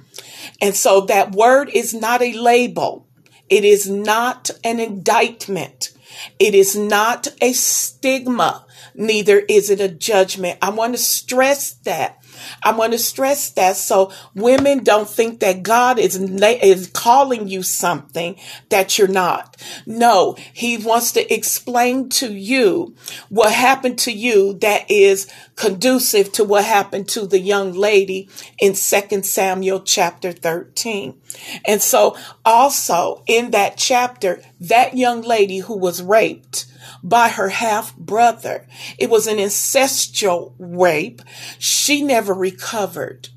And 0.61 0.75
so 0.75 1.01
that 1.01 1.33
word 1.33 1.69
is 1.69 1.93
not 1.93 2.21
a 2.21 2.33
label. 2.33 3.07
It 3.49 3.65
is 3.65 3.89
not 3.89 4.51
an 4.63 4.79
indictment. 4.79 5.91
It 6.37 6.53
is 6.53 6.75
not 6.75 7.27
a 7.41 7.53
stigma. 7.53 8.65
Neither 8.93 9.39
is 9.39 9.69
it 9.69 9.79
a 9.79 9.87
judgment. 9.87 10.59
I 10.61 10.69
want 10.69 10.93
to 10.93 10.99
stress 10.99 11.73
that 11.73 12.18
I 12.63 12.73
want 12.73 12.93
to 12.93 12.99
stress 12.99 13.51
that 13.51 13.77
so 13.77 14.11
women 14.35 14.83
don't 14.83 15.09
think 15.09 15.39
that 15.39 15.63
God 15.63 15.99
is, 15.99 16.15
is 16.17 16.87
calling 16.87 17.47
you 17.47 17.63
something 17.63 18.35
that 18.69 18.97
you're 18.97 19.07
not. 19.07 19.57
No, 19.85 20.35
he 20.53 20.77
wants 20.77 21.11
to 21.13 21.33
explain 21.33 22.09
to 22.09 22.33
you 22.33 22.95
what 23.29 23.51
happened 23.51 23.99
to 23.99 24.11
you 24.11 24.53
that 24.59 24.89
is 24.89 25.27
conducive 25.55 26.31
to 26.33 26.43
what 26.43 26.65
happened 26.65 27.07
to 27.09 27.27
the 27.27 27.39
young 27.39 27.73
lady 27.73 28.29
in 28.59 28.73
2 28.73 29.23
Samuel 29.23 29.81
chapter 29.81 30.31
13. 30.31 31.19
And 31.65 31.81
so 31.81 32.17
also 32.45 33.23
in 33.27 33.51
that 33.51 33.77
chapter, 33.77 34.41
that 34.59 34.97
young 34.97 35.21
lady 35.21 35.59
who 35.59 35.77
was 35.77 36.01
raped, 36.01 36.65
by 37.03 37.29
her 37.29 37.49
half 37.49 37.95
brother. 37.95 38.67
It 38.97 39.09
was 39.09 39.27
an 39.27 39.37
incestual 39.37 40.53
rape. 40.57 41.21
She 41.57 42.01
never 42.01 42.33
recovered. 42.33 43.29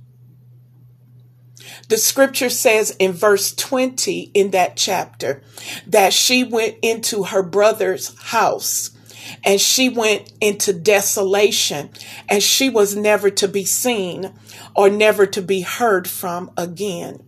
The 1.89 1.99
scripture 1.99 2.49
says 2.49 2.97
in 2.99 3.13
verse 3.13 3.55
20 3.55 4.31
in 4.35 4.51
that 4.53 4.77
chapter 4.77 5.43
that 5.87 6.13
she 6.13 6.45
went 6.45 6.77
into 6.83 7.25
her 7.25 7.43
brother's 7.43 8.19
house 8.21 8.91
and 9.45 9.61
she 9.61 9.89
went 9.89 10.33
into 10.41 10.73
desolation 10.73 11.91
and 12.29 12.43
she 12.43 12.69
was 12.69 12.97
never 12.97 13.31
to 13.31 13.49
be 13.49 13.65
seen 13.65 14.33
or 14.75 14.89
never 14.89 15.27
to 15.27 15.43
be 15.43 15.63
heard 15.63 16.09
from 16.09 16.51
again. 16.57 17.23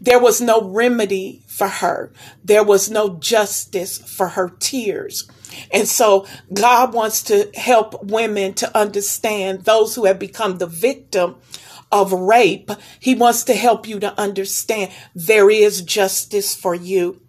There 0.00 0.18
was 0.18 0.40
no 0.40 0.62
remedy 0.62 1.42
for 1.46 1.68
her. 1.68 2.12
There 2.44 2.64
was 2.64 2.90
no 2.90 3.18
justice 3.18 3.98
for 3.98 4.28
her 4.28 4.50
tears. 4.58 5.28
And 5.72 5.86
so 5.88 6.26
God 6.52 6.92
wants 6.92 7.22
to 7.24 7.50
help 7.54 8.04
women 8.04 8.54
to 8.54 8.76
understand 8.76 9.64
those 9.64 9.94
who 9.94 10.04
have 10.06 10.18
become 10.18 10.58
the 10.58 10.66
victim 10.66 11.36
of 11.92 12.12
rape. 12.12 12.70
He 12.98 13.14
wants 13.14 13.44
to 13.44 13.54
help 13.54 13.86
you 13.86 14.00
to 14.00 14.18
understand 14.20 14.90
there 15.14 15.48
is 15.50 15.82
justice 15.82 16.54
for 16.54 16.74
you. 16.74 17.20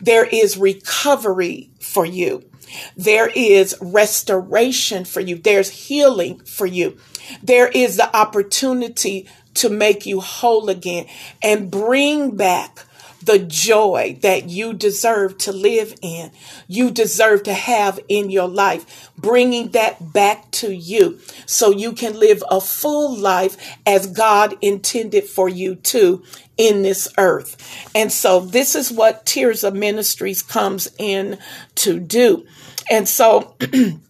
There 0.00 0.24
is 0.24 0.56
recovery 0.56 1.70
for 1.80 2.06
you. 2.06 2.48
There 2.96 3.28
is 3.34 3.76
restoration 3.80 5.04
for 5.04 5.20
you. 5.20 5.36
There's 5.36 5.70
healing 5.70 6.40
for 6.40 6.66
you. 6.66 6.98
There 7.42 7.68
is 7.68 7.96
the 7.96 8.14
opportunity 8.16 9.28
to 9.56 9.68
make 9.68 10.06
you 10.06 10.20
whole 10.20 10.68
again 10.68 11.06
and 11.42 11.70
bring 11.70 12.36
back 12.36 12.86
the 13.26 13.38
joy 13.40 14.16
that 14.22 14.48
you 14.48 14.72
deserve 14.72 15.36
to 15.36 15.52
live 15.52 15.94
in, 16.00 16.30
you 16.68 16.90
deserve 16.90 17.42
to 17.42 17.52
have 17.52 17.98
in 18.08 18.30
your 18.30 18.48
life, 18.48 19.10
bringing 19.18 19.70
that 19.70 20.12
back 20.12 20.50
to 20.52 20.72
you 20.72 21.18
so 21.44 21.70
you 21.70 21.92
can 21.92 22.18
live 22.18 22.42
a 22.48 22.60
full 22.60 23.16
life 23.16 23.56
as 23.84 24.06
God 24.06 24.54
intended 24.62 25.24
for 25.24 25.48
you 25.48 25.74
to 25.74 26.22
in 26.56 26.82
this 26.82 27.08
earth. 27.18 27.90
And 27.94 28.12
so 28.12 28.40
this 28.40 28.74
is 28.74 28.92
what 28.92 29.26
Tirzah 29.26 29.74
Ministries 29.74 30.42
comes 30.42 30.88
in 30.98 31.38
to 31.76 31.98
do. 31.98 32.46
And 32.90 33.08
so 33.08 33.56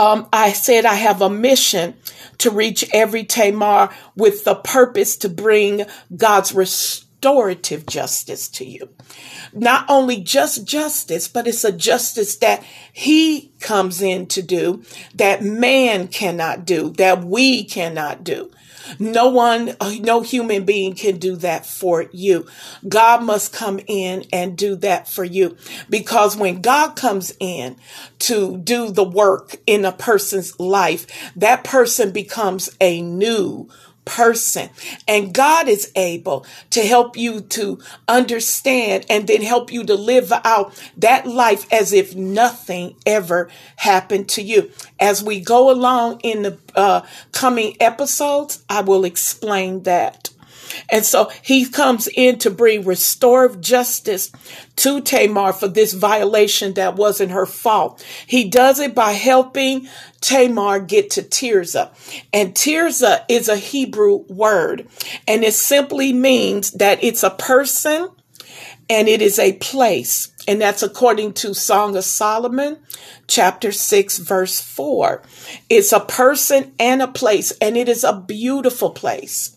um, 0.00 0.26
I 0.32 0.52
said 0.52 0.86
I 0.86 0.94
have 0.94 1.20
a 1.20 1.28
mission 1.28 1.94
to 2.38 2.50
reach 2.50 2.88
every 2.90 3.22
Tamar 3.22 3.90
with 4.16 4.44
the 4.44 4.54
purpose 4.54 5.14
to 5.18 5.28
bring 5.28 5.84
God's 6.16 6.54
restorative 6.54 7.84
justice 7.84 8.48
to 8.48 8.64
you. 8.64 8.88
Not 9.52 9.84
only 9.90 10.22
just 10.22 10.64
justice, 10.64 11.28
but 11.28 11.46
it's 11.46 11.64
a 11.64 11.72
justice 11.72 12.36
that 12.36 12.64
he 12.90 13.52
comes 13.60 14.00
in 14.00 14.26
to 14.28 14.40
do 14.40 14.82
that 15.16 15.42
man 15.42 16.08
cannot 16.08 16.64
do, 16.64 16.90
that 16.92 17.22
we 17.22 17.62
cannot 17.62 18.24
do. 18.24 18.50
No 18.98 19.28
one, 19.28 19.76
no 20.00 20.22
human 20.22 20.64
being 20.64 20.94
can 20.94 21.18
do 21.18 21.36
that 21.36 21.66
for 21.66 22.06
you. 22.12 22.46
God 22.88 23.22
must 23.22 23.52
come 23.52 23.80
in 23.86 24.24
and 24.32 24.56
do 24.56 24.76
that 24.76 25.08
for 25.08 25.24
you. 25.24 25.56
Because 25.88 26.36
when 26.36 26.60
God 26.60 26.96
comes 26.96 27.34
in 27.40 27.76
to 28.20 28.58
do 28.58 28.90
the 28.90 29.04
work 29.04 29.56
in 29.66 29.84
a 29.84 29.92
person's 29.92 30.58
life, 30.58 31.06
that 31.36 31.64
person 31.64 32.12
becomes 32.12 32.70
a 32.80 33.00
new 33.02 33.68
person. 34.10 34.68
And 35.06 35.32
God 35.32 35.68
is 35.68 35.92
able 35.94 36.44
to 36.70 36.82
help 36.82 37.16
you 37.16 37.40
to 37.42 37.78
understand 38.08 39.06
and 39.08 39.28
then 39.28 39.40
help 39.40 39.72
you 39.72 39.84
to 39.84 39.94
live 39.94 40.32
out 40.44 40.74
that 40.96 41.28
life 41.28 41.72
as 41.72 41.92
if 41.92 42.16
nothing 42.16 42.96
ever 43.06 43.48
happened 43.76 44.28
to 44.30 44.42
you. 44.42 44.72
As 44.98 45.22
we 45.22 45.40
go 45.40 45.70
along 45.70 46.20
in 46.24 46.42
the 46.42 46.58
uh, 46.74 47.02
coming 47.30 47.76
episodes, 47.78 48.64
I 48.68 48.80
will 48.80 49.04
explain 49.04 49.84
that. 49.84 50.29
And 50.90 51.04
so 51.04 51.30
he 51.42 51.66
comes 51.66 52.08
in 52.08 52.38
to 52.40 52.50
bring 52.50 52.84
restorative 52.84 53.60
justice 53.60 54.32
to 54.76 55.00
Tamar 55.00 55.52
for 55.52 55.68
this 55.68 55.92
violation 55.92 56.74
that 56.74 56.96
wasn't 56.96 57.32
her 57.32 57.46
fault. 57.46 58.04
He 58.26 58.48
does 58.48 58.80
it 58.80 58.94
by 58.94 59.12
helping 59.12 59.88
Tamar 60.20 60.80
get 60.80 61.10
to 61.10 61.22
Tirzah. 61.22 61.90
And 62.32 62.54
Tirzah 62.54 63.24
is 63.28 63.48
a 63.48 63.56
Hebrew 63.56 64.24
word, 64.28 64.88
and 65.26 65.44
it 65.44 65.54
simply 65.54 66.12
means 66.12 66.72
that 66.72 67.02
it's 67.02 67.22
a 67.22 67.30
person 67.30 68.08
and 68.88 69.06
it 69.06 69.22
is 69.22 69.38
a 69.38 69.52
place. 69.54 70.32
And 70.48 70.60
that's 70.60 70.82
according 70.82 71.34
to 71.34 71.54
Song 71.54 71.96
of 71.96 72.04
Solomon, 72.04 72.78
chapter 73.28 73.70
6, 73.70 74.18
verse 74.18 74.60
4. 74.60 75.22
It's 75.68 75.92
a 75.92 76.00
person 76.00 76.72
and 76.80 77.00
a 77.00 77.06
place, 77.06 77.52
and 77.60 77.76
it 77.76 77.88
is 77.88 78.02
a 78.02 78.20
beautiful 78.20 78.90
place. 78.90 79.56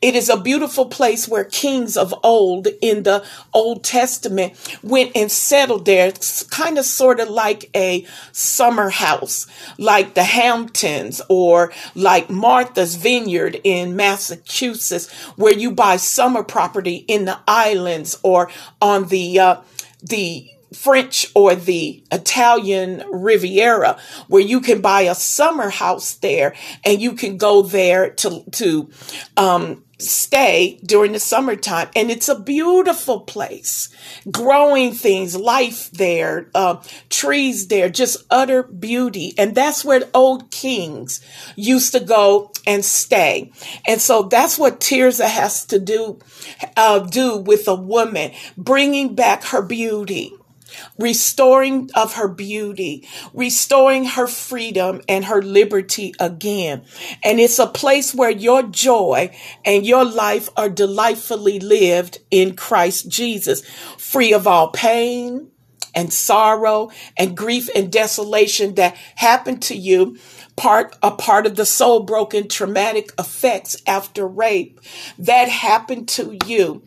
It 0.00 0.14
is 0.14 0.28
a 0.28 0.40
beautiful 0.40 0.86
place 0.86 1.28
where 1.28 1.44
kings 1.44 1.96
of 1.96 2.14
old 2.22 2.68
in 2.80 3.02
the 3.02 3.24
Old 3.52 3.84
Testament 3.84 4.54
went 4.82 5.12
and 5.14 5.30
settled 5.30 5.84
there. 5.84 6.08
It's 6.08 6.42
kind 6.44 6.78
of 6.78 6.84
sort 6.84 7.20
of 7.20 7.28
like 7.28 7.70
a 7.74 8.06
summer 8.32 8.90
house, 8.90 9.46
like 9.78 10.14
the 10.14 10.24
Hamptons 10.24 11.20
or 11.28 11.72
like 11.94 12.30
Martha's 12.30 12.94
Vineyard 12.94 13.60
in 13.64 13.96
Massachusetts, 13.96 15.10
where 15.36 15.52
you 15.52 15.70
buy 15.70 15.96
summer 15.96 16.42
property 16.42 17.04
in 17.08 17.24
the 17.24 17.38
islands 17.46 18.18
or 18.22 18.50
on 18.80 19.08
the, 19.08 19.38
uh, 19.38 19.56
the 20.02 20.50
French 20.74 21.26
or 21.34 21.54
the 21.54 22.02
Italian 22.12 23.04
Riviera, 23.10 23.98
where 24.28 24.42
you 24.42 24.60
can 24.60 24.80
buy 24.80 25.02
a 25.02 25.14
summer 25.14 25.70
house 25.70 26.14
there 26.14 26.54
and 26.84 27.00
you 27.00 27.12
can 27.12 27.36
go 27.36 27.62
there 27.62 28.10
to, 28.10 28.44
to, 28.52 28.90
um, 29.36 29.82
stay 30.00 30.80
during 30.84 31.12
the 31.12 31.20
summertime. 31.20 31.88
And 31.94 32.10
it's 32.10 32.28
a 32.28 32.38
beautiful 32.38 33.20
place. 33.20 33.88
Growing 34.30 34.92
things 34.92 35.36
life 35.36 35.90
there 35.90 36.50
uh, 36.54 36.82
trees 37.08 37.68
there 37.68 37.88
just 37.88 38.24
utter 38.30 38.62
beauty. 38.62 39.34
And 39.38 39.54
that's 39.54 39.84
where 39.84 40.08
old 40.14 40.50
kings 40.50 41.20
used 41.56 41.92
to 41.92 42.00
go 42.00 42.52
and 42.66 42.84
stay. 42.84 43.52
And 43.86 44.00
so 44.00 44.22
that's 44.22 44.58
what 44.58 44.80
Tirzah 44.80 45.28
has 45.28 45.66
to 45.66 45.78
do 45.78 46.18
uh, 46.76 47.00
do 47.00 47.36
with 47.36 47.68
a 47.68 47.74
woman 47.74 48.32
bringing 48.56 49.14
back 49.14 49.44
her 49.44 49.62
beauty 49.62 50.32
restoring 50.98 51.90
of 51.94 52.14
her 52.14 52.28
beauty, 52.28 53.06
restoring 53.32 54.04
her 54.04 54.26
freedom 54.26 55.00
and 55.08 55.24
her 55.26 55.42
liberty 55.42 56.14
again. 56.18 56.84
And 57.22 57.40
it's 57.40 57.58
a 57.58 57.66
place 57.66 58.14
where 58.14 58.30
your 58.30 58.62
joy 58.62 59.36
and 59.64 59.86
your 59.86 60.04
life 60.04 60.48
are 60.56 60.68
delightfully 60.68 61.60
lived 61.60 62.18
in 62.30 62.54
Christ 62.56 63.08
Jesus, 63.08 63.66
free 63.96 64.32
of 64.32 64.46
all 64.46 64.70
pain 64.70 65.50
and 65.94 66.12
sorrow 66.12 66.90
and 67.16 67.36
grief 67.36 67.68
and 67.74 67.90
desolation 67.90 68.74
that 68.76 68.96
happened 69.16 69.62
to 69.62 69.76
you 69.76 70.16
part 70.56 70.96
a 71.02 71.10
part 71.10 71.46
of 71.46 71.56
the 71.56 71.66
soul 71.66 72.00
broken 72.00 72.48
traumatic 72.48 73.10
effects 73.18 73.76
after 73.86 74.26
rape 74.26 74.80
that 75.18 75.48
happened 75.48 76.08
to 76.08 76.38
you 76.46 76.82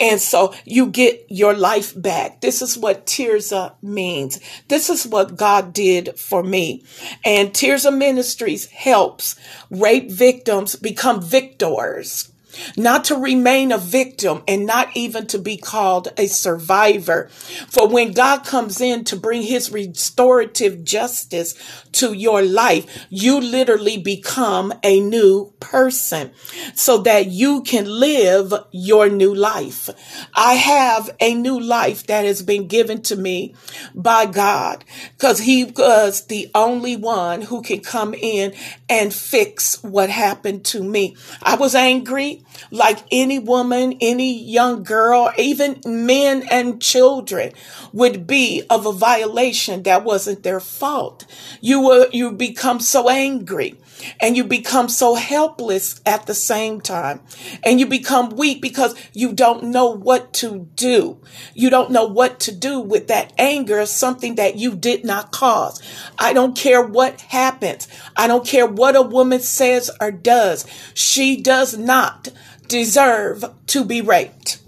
and 0.00 0.20
so 0.20 0.54
you 0.64 0.86
get 0.86 1.26
your 1.28 1.54
life 1.54 2.00
back. 2.00 2.40
This 2.40 2.62
is 2.62 2.76
what 2.78 3.06
Tirzah 3.06 3.74
means. 3.82 4.40
This 4.68 4.90
is 4.90 5.06
what 5.06 5.36
God 5.36 5.72
did 5.72 6.18
for 6.18 6.42
me. 6.42 6.84
And 7.24 7.50
Tirzah 7.50 7.96
Ministries 7.96 8.66
helps 8.66 9.36
rape 9.70 10.10
victims 10.10 10.76
become 10.76 11.22
victors 11.22 12.32
not 12.76 13.04
to 13.04 13.16
remain 13.16 13.72
a 13.72 13.78
victim 13.78 14.42
and 14.46 14.66
not 14.66 14.88
even 14.96 15.26
to 15.28 15.38
be 15.38 15.56
called 15.56 16.08
a 16.16 16.26
survivor. 16.26 17.28
For 17.68 17.88
when 17.88 18.12
God 18.12 18.44
comes 18.44 18.80
in 18.80 19.04
to 19.04 19.16
bring 19.16 19.42
his 19.42 19.70
restorative 19.70 20.84
justice 20.84 21.54
to 21.92 22.12
your 22.12 22.42
life, 22.42 23.06
you 23.10 23.40
literally 23.40 23.98
become 23.98 24.72
a 24.82 25.00
new 25.00 25.52
person 25.60 26.32
so 26.74 26.98
that 26.98 27.26
you 27.26 27.62
can 27.62 27.84
live 27.86 28.52
your 28.70 29.08
new 29.08 29.34
life. 29.34 29.90
I 30.34 30.54
have 30.54 31.10
a 31.20 31.34
new 31.34 31.58
life 31.60 32.06
that 32.06 32.24
has 32.24 32.42
been 32.42 32.66
given 32.66 33.02
to 33.02 33.16
me 33.16 33.54
by 33.94 34.26
God 34.26 34.84
because 35.16 35.40
he 35.40 35.64
was 35.64 36.26
the 36.26 36.50
only 36.54 36.96
one 36.96 37.42
who 37.42 37.62
can 37.62 37.80
come 37.80 38.14
in 38.14 38.54
and 38.88 39.12
fix 39.12 39.82
what 39.82 40.10
happened 40.10 40.64
to 40.66 40.82
me. 40.82 41.16
I 41.42 41.56
was 41.56 41.74
angry 41.74 42.37
like 42.70 42.98
any 43.10 43.38
woman, 43.38 43.96
any 44.00 44.38
young 44.42 44.82
girl, 44.82 45.32
even 45.38 45.80
men 45.84 46.44
and 46.50 46.80
children 46.80 47.52
would 47.92 48.26
be 48.26 48.62
of 48.70 48.86
a 48.86 48.92
violation 48.92 49.82
that 49.84 50.04
wasn't 50.04 50.42
their 50.42 50.60
fault. 50.60 51.24
You 51.60 51.84
were, 51.86 52.08
you 52.12 52.32
become 52.32 52.80
so 52.80 53.08
angry 53.08 53.78
and 54.20 54.36
you 54.36 54.44
become 54.44 54.88
so 54.88 55.14
helpless 55.14 56.00
at 56.06 56.26
the 56.26 56.34
same 56.34 56.80
time 56.80 57.20
and 57.64 57.80
you 57.80 57.86
become 57.86 58.30
weak 58.30 58.60
because 58.60 58.94
you 59.12 59.32
don't 59.32 59.64
know 59.64 59.90
what 59.90 60.32
to 60.34 60.68
do. 60.74 61.20
You 61.54 61.70
don't 61.70 61.90
know 61.90 62.04
what 62.04 62.40
to 62.40 62.52
do 62.52 62.80
with 62.80 63.08
that 63.08 63.32
anger, 63.38 63.84
something 63.86 64.36
that 64.36 64.56
you 64.56 64.74
did 64.74 65.04
not 65.04 65.32
cause. 65.32 65.82
I 66.18 66.32
don't 66.32 66.56
care 66.56 66.82
what 66.82 67.20
happens. 67.20 67.88
I 68.16 68.26
don't 68.26 68.46
care 68.46 68.66
what 68.66 68.96
a 68.96 69.02
woman 69.02 69.40
says 69.40 69.90
or 70.00 70.10
does. 70.10 70.66
She 70.94 71.40
does 71.40 71.76
not 71.76 72.28
deserve 72.68 73.44
to 73.68 73.84
be 73.84 74.00
raped. 74.00 74.60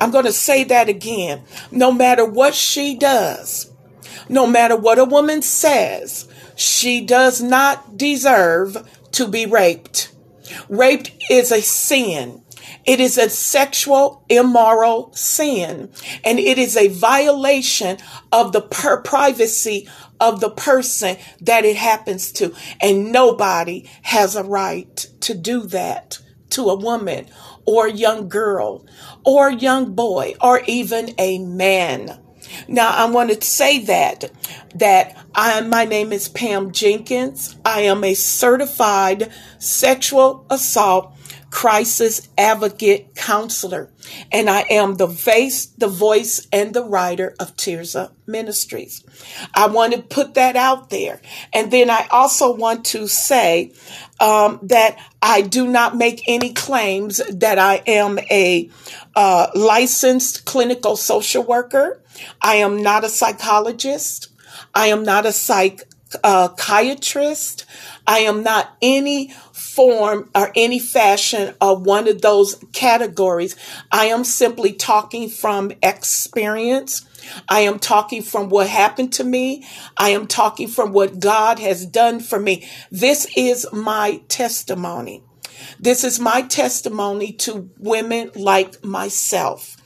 I'm 0.00 0.10
going 0.10 0.24
to 0.24 0.32
say 0.32 0.64
that 0.64 0.88
again. 0.88 1.42
No 1.70 1.92
matter 1.92 2.24
what 2.24 2.54
she 2.54 2.96
does, 2.96 3.70
no 4.28 4.46
matter 4.46 4.76
what 4.76 4.98
a 4.98 5.04
woman 5.04 5.42
says, 5.42 6.28
she 6.60 7.00
does 7.00 7.40
not 7.40 7.96
deserve 7.96 8.86
to 9.12 9.26
be 9.26 9.46
raped. 9.46 10.12
Rape 10.68 11.06
is 11.30 11.50
a 11.50 11.62
sin. 11.62 12.42
It 12.84 13.00
is 13.00 13.16
a 13.16 13.30
sexual 13.30 14.24
immoral 14.28 15.10
sin 15.14 15.90
and 16.22 16.38
it 16.38 16.58
is 16.58 16.76
a 16.76 16.88
violation 16.88 17.96
of 18.30 18.52
the 18.52 18.60
per- 18.60 19.00
privacy 19.00 19.88
of 20.20 20.40
the 20.40 20.50
person 20.50 21.16
that 21.40 21.64
it 21.64 21.76
happens 21.76 22.30
to. 22.32 22.54
And 22.80 23.10
nobody 23.10 23.88
has 24.02 24.36
a 24.36 24.44
right 24.44 24.94
to 25.20 25.34
do 25.34 25.62
that 25.68 26.18
to 26.50 26.68
a 26.68 26.76
woman 26.76 27.26
or 27.64 27.86
a 27.86 27.92
young 27.92 28.28
girl 28.28 28.86
or 29.24 29.48
a 29.48 29.56
young 29.56 29.94
boy 29.94 30.34
or 30.42 30.60
even 30.66 31.14
a 31.16 31.38
man. 31.38 32.19
Now 32.68 32.90
I 32.90 33.10
want 33.10 33.30
to 33.30 33.46
say 33.46 33.80
that 33.84 34.30
that 34.74 35.16
I 35.34 35.60
my 35.62 35.84
name 35.84 36.12
is 36.12 36.28
Pam 36.28 36.72
Jenkins. 36.72 37.56
I 37.64 37.82
am 37.82 38.04
a 38.04 38.14
certified 38.14 39.30
sexual 39.58 40.46
assault 40.50 41.14
crisis 41.50 42.28
advocate 42.38 43.14
counselor, 43.16 43.90
and 44.30 44.48
I 44.48 44.64
am 44.70 44.96
the 44.96 45.08
face, 45.08 45.66
the 45.66 45.88
voice, 45.88 46.46
and 46.52 46.72
the 46.72 46.84
writer 46.84 47.34
of 47.40 47.56
Tirzah 47.56 48.12
Ministries. 48.26 49.04
I 49.54 49.66
want 49.66 49.92
to 49.92 50.00
put 50.00 50.34
that 50.34 50.54
out 50.56 50.90
there. 50.90 51.20
And 51.52 51.70
then 51.70 51.90
I 51.90 52.06
also 52.10 52.54
want 52.54 52.84
to 52.86 53.08
say 53.08 53.72
um, 54.20 54.60
that 54.62 54.96
I 55.20 55.42
do 55.42 55.66
not 55.66 55.96
make 55.96 56.22
any 56.28 56.52
claims 56.52 57.20
that 57.28 57.58
I 57.58 57.82
am 57.86 58.18
a 58.30 58.70
uh, 59.16 59.48
licensed 59.54 60.44
clinical 60.44 60.96
social 60.96 61.42
worker. 61.42 62.02
I 62.40 62.56
am 62.56 62.82
not 62.82 63.04
a 63.04 63.08
psychologist. 63.08 64.28
I 64.74 64.88
am 64.88 65.02
not 65.02 65.26
a 65.26 65.32
psych, 65.32 65.82
uh, 66.22 66.48
psychiatrist. 66.48 67.66
I 68.06 68.20
am 68.20 68.42
not 68.42 68.76
any 68.80 69.32
form 69.80 70.28
or 70.34 70.52
any 70.54 70.78
fashion 70.78 71.54
of 71.58 71.86
one 71.86 72.06
of 72.06 72.20
those 72.20 72.62
categories. 72.74 73.56
I 73.90 74.06
am 74.06 74.24
simply 74.24 74.74
talking 74.74 75.30
from 75.30 75.72
experience. 75.82 77.06
I 77.48 77.60
am 77.60 77.78
talking 77.78 78.20
from 78.20 78.50
what 78.50 78.68
happened 78.68 79.14
to 79.14 79.24
me. 79.24 79.64
I 79.96 80.10
am 80.10 80.26
talking 80.26 80.68
from 80.68 80.92
what 80.92 81.18
God 81.18 81.58
has 81.60 81.86
done 81.86 82.20
for 82.20 82.38
me. 82.38 82.68
This 82.90 83.26
is 83.34 83.66
my 83.72 84.20
testimony. 84.28 85.22
This 85.78 86.04
is 86.04 86.20
my 86.20 86.42
testimony 86.42 87.32
to 87.32 87.70
women 87.78 88.32
like 88.34 88.84
myself. 88.84 89.78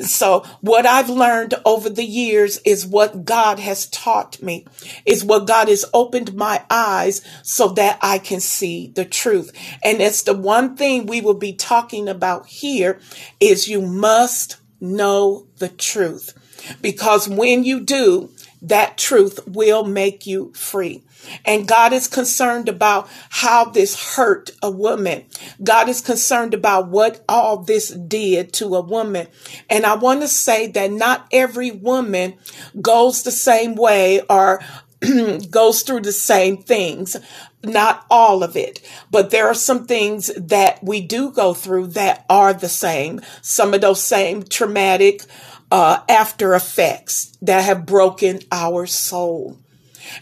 So 0.00 0.44
what 0.60 0.86
I've 0.86 1.10
learned 1.10 1.54
over 1.64 1.88
the 1.90 2.04
years 2.04 2.58
is 2.64 2.86
what 2.86 3.24
God 3.24 3.58
has 3.58 3.86
taught 3.86 4.42
me, 4.42 4.66
is 5.04 5.24
what 5.24 5.46
God 5.46 5.68
has 5.68 5.84
opened 5.92 6.34
my 6.34 6.64
eyes 6.70 7.22
so 7.42 7.68
that 7.70 7.98
I 8.02 8.18
can 8.18 8.40
see 8.40 8.92
the 8.94 9.04
truth. 9.04 9.52
And 9.82 10.00
it's 10.00 10.22
the 10.22 10.36
one 10.36 10.76
thing 10.76 11.06
we 11.06 11.20
will 11.20 11.34
be 11.34 11.52
talking 11.52 12.08
about 12.08 12.46
here 12.46 13.00
is 13.38 13.68
you 13.68 13.80
must 13.80 14.56
know 14.80 15.46
the 15.58 15.68
truth. 15.68 16.34
Because 16.80 17.28
when 17.28 17.64
you 17.64 17.80
do, 17.80 18.30
that 18.62 18.98
truth 18.98 19.46
will 19.46 19.84
make 19.84 20.26
you 20.26 20.52
free. 20.54 21.02
And 21.44 21.68
God 21.68 21.92
is 21.92 22.08
concerned 22.08 22.68
about 22.68 23.08
how 23.28 23.66
this 23.66 24.14
hurt 24.16 24.50
a 24.62 24.70
woman. 24.70 25.24
God 25.62 25.88
is 25.88 26.00
concerned 26.00 26.54
about 26.54 26.88
what 26.88 27.24
all 27.28 27.58
this 27.58 27.88
did 27.88 28.52
to 28.54 28.74
a 28.74 28.80
woman. 28.80 29.26
And 29.68 29.84
I 29.84 29.94
want 29.94 30.22
to 30.22 30.28
say 30.28 30.66
that 30.68 30.90
not 30.90 31.26
every 31.30 31.70
woman 31.70 32.34
goes 32.80 33.22
the 33.22 33.30
same 33.30 33.74
way 33.74 34.22
or 34.28 34.60
goes 35.50 35.82
through 35.82 36.00
the 36.00 36.12
same 36.12 36.58
things. 36.58 37.16
Not 37.62 38.06
all 38.10 38.42
of 38.42 38.56
it, 38.56 38.80
but 39.10 39.30
there 39.30 39.46
are 39.46 39.54
some 39.54 39.86
things 39.86 40.30
that 40.34 40.82
we 40.82 41.02
do 41.02 41.30
go 41.30 41.52
through 41.52 41.88
that 41.88 42.24
are 42.30 42.54
the 42.54 42.70
same. 42.70 43.20
Some 43.42 43.74
of 43.74 43.82
those 43.82 44.02
same 44.02 44.42
traumatic 44.44 45.24
uh, 45.70 46.02
after 46.08 46.54
effects 46.54 47.36
that 47.42 47.64
have 47.64 47.86
broken 47.86 48.40
our 48.50 48.86
soul. 48.86 49.58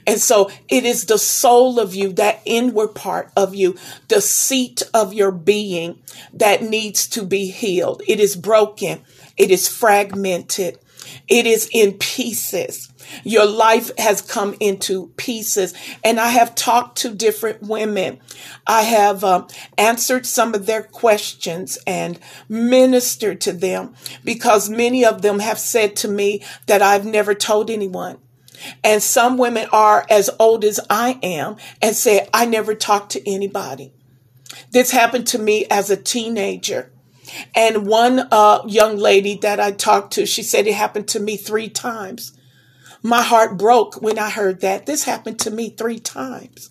And 0.07 0.21
so 0.21 0.51
it 0.69 0.85
is 0.85 1.07
the 1.07 1.19
soul 1.19 1.79
of 1.79 1.95
you, 1.95 2.13
that 2.15 2.43
inward 2.45 2.95
part 2.95 3.31
of 3.37 3.55
you, 3.55 3.77
the 4.09 4.21
seat 4.21 4.83
of 4.93 5.15
your 5.15 5.31
being 5.31 5.99
that 6.35 6.63
needs 6.63 7.07
to 7.09 7.25
be 7.25 7.51
healed. 7.51 8.03
It 8.07 8.21
is 8.21 8.37
broken. 8.37 9.03
It 9.37 9.51
is 9.51 9.69
fragmented. 9.69 10.79
It 11.29 11.47
is 11.47 11.71
in 11.73 11.95
pieces. 11.95 12.93
Your 13.25 13.47
life 13.47 13.91
has 13.99 14.21
come 14.21 14.55
into 14.61 15.09
pieces. 15.17 15.75
And 16.05 16.21
I 16.21 16.29
have 16.29 16.55
talked 16.55 16.99
to 16.99 17.15
different 17.15 17.63
women. 17.63 18.21
I 18.67 18.83
have 18.83 19.25
um, 19.25 19.49
answered 19.77 20.27
some 20.27 20.55
of 20.55 20.67
their 20.67 20.83
questions 20.83 21.79
and 21.87 22.19
ministered 22.49 23.41
to 23.43 23.53
them 23.53 23.95
because 24.25 24.69
many 24.69 25.05
of 25.05 25.23
them 25.23 25.39
have 25.41 25.59
said 25.59 25.97
to 25.97 26.09
me 26.09 26.43
that 26.67 26.83
I've 26.83 27.07
never 27.07 27.35
told 27.35 27.71
anyone. 27.71 28.19
And 28.83 29.03
some 29.03 29.39
women 29.39 29.69
are 29.73 30.05
as 30.11 30.31
old 30.39 30.65
as 30.65 30.81
I 30.91 31.19
am 31.23 31.57
and 31.81 31.95
say, 31.95 32.29
I 32.35 32.45
never 32.45 32.75
talked 32.75 33.13
to 33.13 33.31
anybody. 33.31 33.93
This 34.73 34.91
happened 34.91 35.27
to 35.29 35.39
me 35.39 35.67
as 35.71 35.91
a 35.91 35.97
teenager. 35.97 36.91
And 37.55 37.87
one 37.87 38.27
uh, 38.31 38.63
young 38.67 38.97
lady 38.97 39.37
that 39.43 39.61
I 39.61 39.73
talked 39.73 40.15
to, 40.15 40.27
she 40.27 40.43
said 40.43 40.67
it 40.67 40.75
happened 40.75 41.09
to 41.09 41.21
me 41.21 41.37
three 41.37 41.69
times. 41.69 42.38
My 43.03 43.23
heart 43.23 43.59
broke 43.59 44.03
when 44.03 44.19
I 44.19 44.31
heard 44.31 44.61
that. 44.61 44.87
This 44.87 45.05
happened 45.05 45.39
to 45.41 45.51
me 45.51 45.71
three 45.71 46.01
times. 46.01 46.71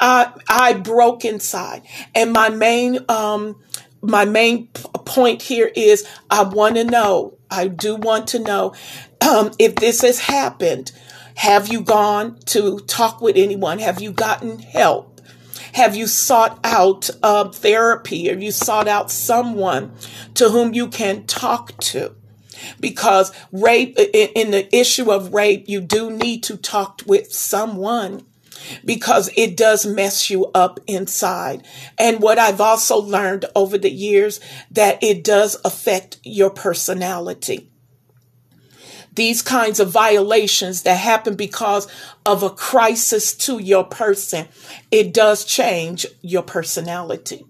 I 0.00 0.32
I 0.48 0.74
broke 0.74 1.24
inside, 1.24 1.82
and 2.14 2.32
my 2.32 2.48
main 2.48 3.00
um 3.08 3.56
my 4.02 4.24
main 4.24 4.68
p- 4.68 4.84
point 5.04 5.42
here 5.42 5.70
is 5.74 6.06
I 6.30 6.42
want 6.44 6.76
to 6.76 6.84
know. 6.84 7.38
I 7.50 7.68
do 7.68 7.96
want 7.96 8.28
to 8.28 8.38
know 8.38 8.74
um, 9.20 9.52
if 9.58 9.76
this 9.76 10.02
has 10.02 10.20
happened. 10.20 10.92
Have 11.36 11.68
you 11.68 11.82
gone 11.82 12.38
to 12.46 12.78
talk 12.80 13.20
with 13.20 13.36
anyone? 13.36 13.78
Have 13.78 14.00
you 14.00 14.10
gotten 14.10 14.58
help? 14.58 15.20
Have 15.74 15.94
you 15.94 16.06
sought 16.06 16.58
out 16.64 17.10
uh, 17.22 17.50
therapy? 17.50 18.28
Have 18.28 18.42
you 18.42 18.50
sought 18.50 18.88
out 18.88 19.10
someone 19.10 19.92
to 20.34 20.48
whom 20.48 20.72
you 20.72 20.88
can 20.88 21.26
talk 21.26 21.76
to? 21.80 22.14
Because 22.80 23.32
rape, 23.52 23.98
in 23.98 24.50
the 24.50 24.74
issue 24.74 25.10
of 25.10 25.32
rape, 25.32 25.68
you 25.68 25.80
do 25.80 26.10
need 26.10 26.42
to 26.44 26.56
talk 26.56 27.02
with 27.06 27.32
someone 27.32 28.24
because 28.84 29.30
it 29.36 29.56
does 29.56 29.86
mess 29.86 30.30
you 30.30 30.46
up 30.54 30.80
inside. 30.86 31.64
And 31.98 32.20
what 32.20 32.38
I've 32.38 32.60
also 32.60 32.96
learned 32.98 33.44
over 33.54 33.78
the 33.78 33.90
years 33.90 34.40
that 34.70 35.02
it 35.02 35.22
does 35.22 35.56
affect 35.64 36.18
your 36.24 36.50
personality 36.50 37.70
these 39.16 39.42
kinds 39.42 39.80
of 39.80 39.90
violations 39.90 40.82
that 40.82 40.98
happen 40.98 41.34
because 41.34 41.88
of 42.24 42.42
a 42.42 42.50
crisis 42.50 43.34
to 43.34 43.58
your 43.58 43.82
person, 43.82 44.46
it 44.90 45.12
does 45.12 45.44
change 45.44 46.06
your 46.20 46.42
personality. 46.42 47.44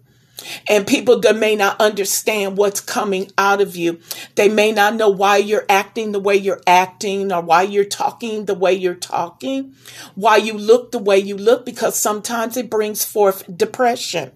And 0.69 0.87
people 0.87 1.21
that 1.21 1.37
may 1.37 1.57
not 1.57 1.81
understand 1.81 2.57
what's 2.57 2.81
coming 2.81 3.31
out 3.39 3.61
of 3.61 3.77
you. 3.77 4.01
They 4.35 4.49
may 4.49 4.73
not 4.73 4.95
know 4.95 5.09
why 5.09 5.39
you're 5.39 5.67
acting 5.69 6.13
the 6.13 6.21
way 6.21 6.37
you're 6.37 6.63
acting 6.67 7.33
or 7.33 7.43
why 7.43 7.63
you're 7.63 7.85
talking 7.85 8.45
the 8.45 8.55
way 8.55 8.73
you're 8.73 8.95
talking, 8.95 9.75
why 10.15 10.37
you 10.37 10.55
look 10.55 10.93
the 10.93 10.99
way 10.99 11.19
you 11.19 11.37
look, 11.37 11.65
because 11.65 11.99
sometimes 11.99 12.57
it 12.57 12.71
brings 12.71 13.05
forth 13.05 13.45
depression 13.57 14.33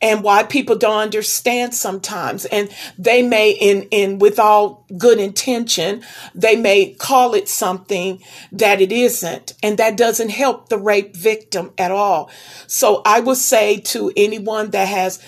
and 0.00 0.22
why 0.22 0.42
people 0.42 0.76
don't 0.76 1.00
understand 1.00 1.74
sometimes. 1.74 2.44
And 2.46 2.70
they 2.98 3.22
may, 3.22 3.50
in, 3.50 3.82
in, 3.90 4.18
with 4.18 4.38
all 4.38 4.86
good 4.96 5.18
intention, 5.18 6.02
they 6.34 6.56
may 6.56 6.92
call 6.94 7.34
it 7.34 7.48
something 7.48 8.22
that 8.52 8.80
it 8.80 8.92
isn't. 8.92 9.54
And 9.62 9.78
that 9.78 9.96
doesn't 9.96 10.30
help 10.30 10.68
the 10.68 10.78
rape 10.78 11.16
victim 11.16 11.72
at 11.78 11.90
all. 11.90 12.30
So 12.66 13.02
I 13.04 13.20
would 13.20 13.38
say 13.38 13.80
to 13.80 14.12
anyone 14.16 14.70
that 14.70 14.88
has 14.88 15.22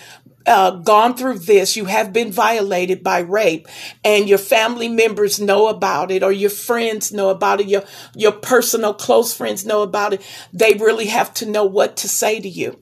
uh, 0.48 0.70
gone 0.70 1.14
through 1.14 1.38
this, 1.38 1.76
you 1.76 1.84
have 1.84 2.12
been 2.12 2.32
violated 2.32 3.04
by 3.04 3.18
rape, 3.18 3.68
and 4.02 4.28
your 4.28 4.38
family 4.38 4.88
members 4.88 5.38
know 5.38 5.68
about 5.68 6.10
it, 6.10 6.22
or 6.22 6.32
your 6.32 6.50
friends 6.50 7.12
know 7.12 7.28
about 7.28 7.60
it, 7.60 7.66
your 7.66 7.84
your 8.14 8.32
personal 8.32 8.94
close 8.94 9.34
friends 9.34 9.66
know 9.66 9.82
about 9.82 10.14
it. 10.14 10.22
They 10.52 10.72
really 10.74 11.06
have 11.06 11.34
to 11.34 11.46
know 11.46 11.64
what 11.64 11.98
to 11.98 12.08
say 12.08 12.40
to 12.40 12.48
you. 12.48 12.78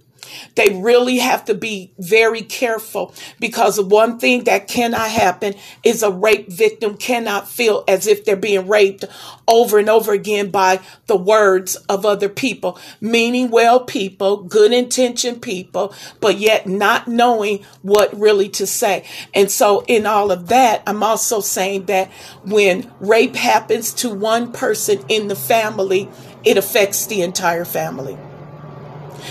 They 0.55 0.71
really 0.81 1.19
have 1.19 1.45
to 1.47 1.55
be 1.55 1.93
very 1.99 2.43
careful 2.43 3.15
because 3.41 3.81
one 3.81 4.19
thing 4.19 4.45
that 4.45 4.69
cannot 4.69 5.11
happen 5.11 5.55
is 5.85 6.03
a 6.03 6.11
rape 6.11 6.51
victim 6.51 6.97
cannot 6.97 7.49
feel 7.49 7.85
as 7.89 8.07
if 8.07 8.25
they're 8.25 8.37
being 8.37 8.69
raped 8.69 9.05
over 9.49 9.79
and 9.79 9.89
over 9.89 10.13
again 10.13 10.51
by 10.51 10.81
the 11.07 11.17
words 11.17 11.77
of 11.89 12.05
other 12.05 12.29
people, 12.29 12.79
meaning 13.01 13.51
well 13.51 13.81
people, 13.81 14.43
good 14.43 14.73
intention 14.73 15.41
people, 15.41 15.95
but 16.21 16.39
yet 16.39 16.67
not 16.67 17.09
knowing 17.09 17.65
what 17.83 18.19
really 18.19 18.49
to 18.49 18.67
say. 18.67 19.05
And 19.35 19.51
so 19.51 19.85
in 19.87 20.07
all 20.07 20.31
of 20.31 20.49
that, 20.49 20.83
I'm 20.87 21.03
also 21.03 21.41
saying 21.41 21.87
that 21.87 22.11
when 22.45 22.91
rape 23.01 23.37
happens 23.37 23.93
to 23.95 24.13
one 24.13 24.53
person 24.53 25.05
in 25.09 25.29
the 25.29 25.37
family, 25.37 26.09
it 26.45 26.57
affects 26.57 27.07
the 27.07 27.23
entire 27.23 27.65
family 27.65 28.17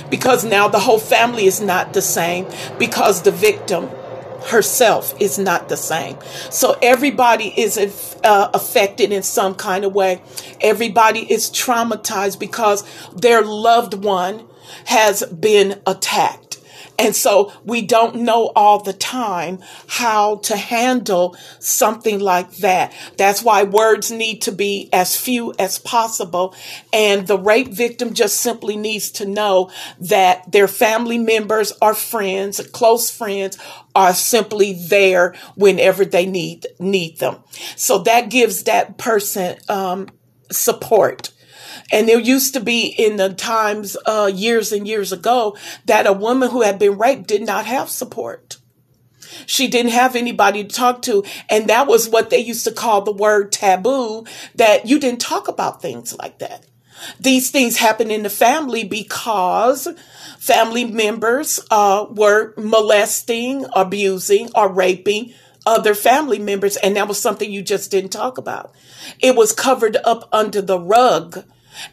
because 0.10 0.46
now 0.46 0.68
the 0.68 0.80
whole 0.80 1.00
family 1.00 1.46
is 1.46 1.62
not 1.62 1.94
the 1.94 2.02
same 2.02 2.48
because 2.78 3.24
the 3.24 3.32
victim 3.32 3.90
herself 4.48 5.20
is 5.20 5.40
not 5.40 5.70
the 5.70 5.78
same. 5.78 6.18
So 6.52 6.78
everybody 6.82 7.48
is 7.60 7.78
uh, 8.24 8.50
affected 8.54 9.12
in 9.12 9.24
some 9.24 9.56
kind 9.56 9.84
of 9.86 9.94
way. 9.94 10.22
Everybody 10.62 11.20
is 11.32 11.50
traumatized 11.50 12.40
because 12.40 12.84
their 13.16 13.42
loved 13.42 14.04
one 14.04 14.48
has 14.86 15.24
been 15.24 15.82
attacked. 15.88 16.45
And 16.98 17.16
so 17.16 17.52
we 17.64 17.82
don't 17.82 18.18
know 18.18 18.52
all 18.56 18.82
the 18.82 18.94
time 18.94 19.60
how 19.88 20.38
to 20.38 20.56
handle 20.56 21.36
something 21.60 22.20
like 22.20 22.58
that. 22.58 22.94
That's 23.18 23.44
why 23.44 23.64
words 23.64 24.12
need 24.12 24.42
to 24.44 24.52
be 24.52 24.90
as 24.94 25.18
few 25.18 25.54
as 25.60 25.78
possible. 25.78 26.56
And 26.94 27.28
the 27.28 27.38
rape 27.38 27.70
victim 27.70 28.14
just 28.14 28.40
simply 28.40 28.78
needs 28.78 29.12
to 29.12 29.26
know 29.26 29.72
that 30.00 30.52
their 30.52 30.68
family 30.68 31.18
members 31.18 31.74
or 31.82 31.94
friends, 31.94 32.66
close 32.72 33.12
friends, 33.12 33.58
are 33.94 34.14
simply 34.14 34.74
there 34.74 35.36
whenever 35.56 36.06
they 36.06 36.26
need 36.26 36.68
need 36.80 37.20
them. 37.20 37.38
So 37.76 38.00
that 38.00 38.30
gives 38.30 38.64
that 38.64 38.98
person 38.98 39.58
um, 39.70 40.08
support. 40.52 41.32
And 41.92 42.08
there 42.08 42.20
used 42.20 42.54
to 42.54 42.60
be 42.60 42.88
in 42.88 43.18
the 43.18 43.34
times, 43.34 43.98
uh, 44.06 44.32
years 44.34 44.72
and 44.72 44.88
years 44.88 45.12
ago, 45.12 45.58
that 45.86 46.08
a 46.08 46.14
woman 46.14 46.50
who 46.50 46.62
had 46.62 46.80
been 46.80 46.98
raped 46.98 47.28
did 47.28 47.46
not 47.46 47.66
have 47.66 47.90
support. 47.90 48.58
She 49.46 49.68
didn't 49.68 49.92
have 49.92 50.16
anybody 50.16 50.64
to 50.64 50.76
talk 50.76 51.02
to. 51.04 51.24
And 51.50 51.68
that 51.68 51.88
was 51.88 52.10
what 52.10 52.30
they 52.30 52.40
used 52.40 52.66
to 52.66 52.72
call 52.72 53.02
the 53.02 53.12
word 53.12 53.52
taboo, 53.52 54.26
that 54.56 54.88
you 54.88 55.00
didn't 55.00 55.22
talk 55.22 55.48
about 55.48 55.82
things 55.82 56.18
like 56.18 56.40
that. 56.40 56.66
These 57.20 57.52
things 57.52 57.78
happen 57.78 58.10
in 58.10 58.24
the 58.24 58.30
family 58.30 58.84
because 58.84 59.88
family 60.40 60.86
members 60.86 61.60
uh, 61.70 62.06
were 62.10 62.54
molesting, 62.58 63.66
abusing, 63.76 64.50
or 64.56 64.72
raping 64.72 65.34
other 65.66 65.96
family 65.96 66.40
members, 66.40 66.78
and 66.78 66.96
that 66.96 67.08
was 67.08 67.20
something 67.20 67.52
you 67.52 67.62
just 67.62 67.90
didn't 67.90 68.12
talk 68.12 68.38
about. 68.38 68.74
It 69.20 69.36
was 69.36 69.52
covered 69.52 69.98
up 70.06 70.30
under 70.32 70.62
the 70.62 70.80
rug 70.80 71.44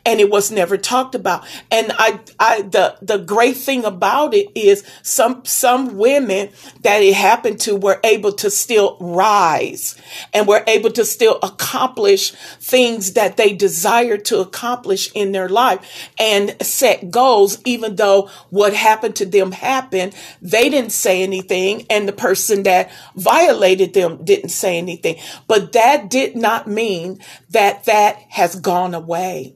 and 0.05 0.21
it 0.21 0.31
was 0.31 0.51
never 0.51 0.77
talked 0.77 1.15
about. 1.15 1.45
And 1.71 1.93
I, 1.97 2.21
I, 2.39 2.63
the, 2.63 2.97
the 3.03 3.19
great 3.19 3.57
thing 3.57 3.85
about 3.85 4.35
it 4.35 4.49
is 4.55 4.85
some, 5.03 5.45
some 5.45 5.97
women 5.97 6.51
that 6.83 7.03
it 7.03 7.15
happened 7.15 7.61
to 7.61 7.77
were 7.77 8.01
able 8.05 8.33
to 8.33 8.51
still 8.51 8.97
rise 9.01 10.01
and 10.33 10.47
were 10.47 10.65
able 10.67 10.91
to 10.91 11.05
still 11.05 11.39
accomplish 11.43 12.33
things 12.61 13.13
that 13.13 13.37
they 13.37 13.53
desired 13.53 14.25
to 14.27 14.41
accomplish 14.41 15.11
in 15.15 15.33
their 15.33 15.49
life 15.49 16.11
and 16.19 16.57
set 16.65 17.11
goals, 17.11 17.59
even 17.65 17.97
though 17.97 18.29
what 18.51 18.75
happened 18.75 19.17
to 19.17 19.27
them 19.27 19.53
happened. 19.53 20.15
They 20.41 20.69
didn't 20.69 20.93
say 20.93 21.23
anything 21.23 21.87
and 21.91 22.09
the 22.09 22.13
person 22.13 22.63
that 22.65 22.91
violated 23.17 23.95
them 23.95 24.25
didn't 24.25 24.51
say 24.51 24.79
anything. 24.79 25.17
But 25.47 25.73
that 25.73 26.11
did 26.11 26.37
not 26.37 26.67
mean 26.67 27.21
that 27.51 27.85
that 27.85 28.17
has 28.31 28.57
gone 28.57 28.95
away. 28.95 29.55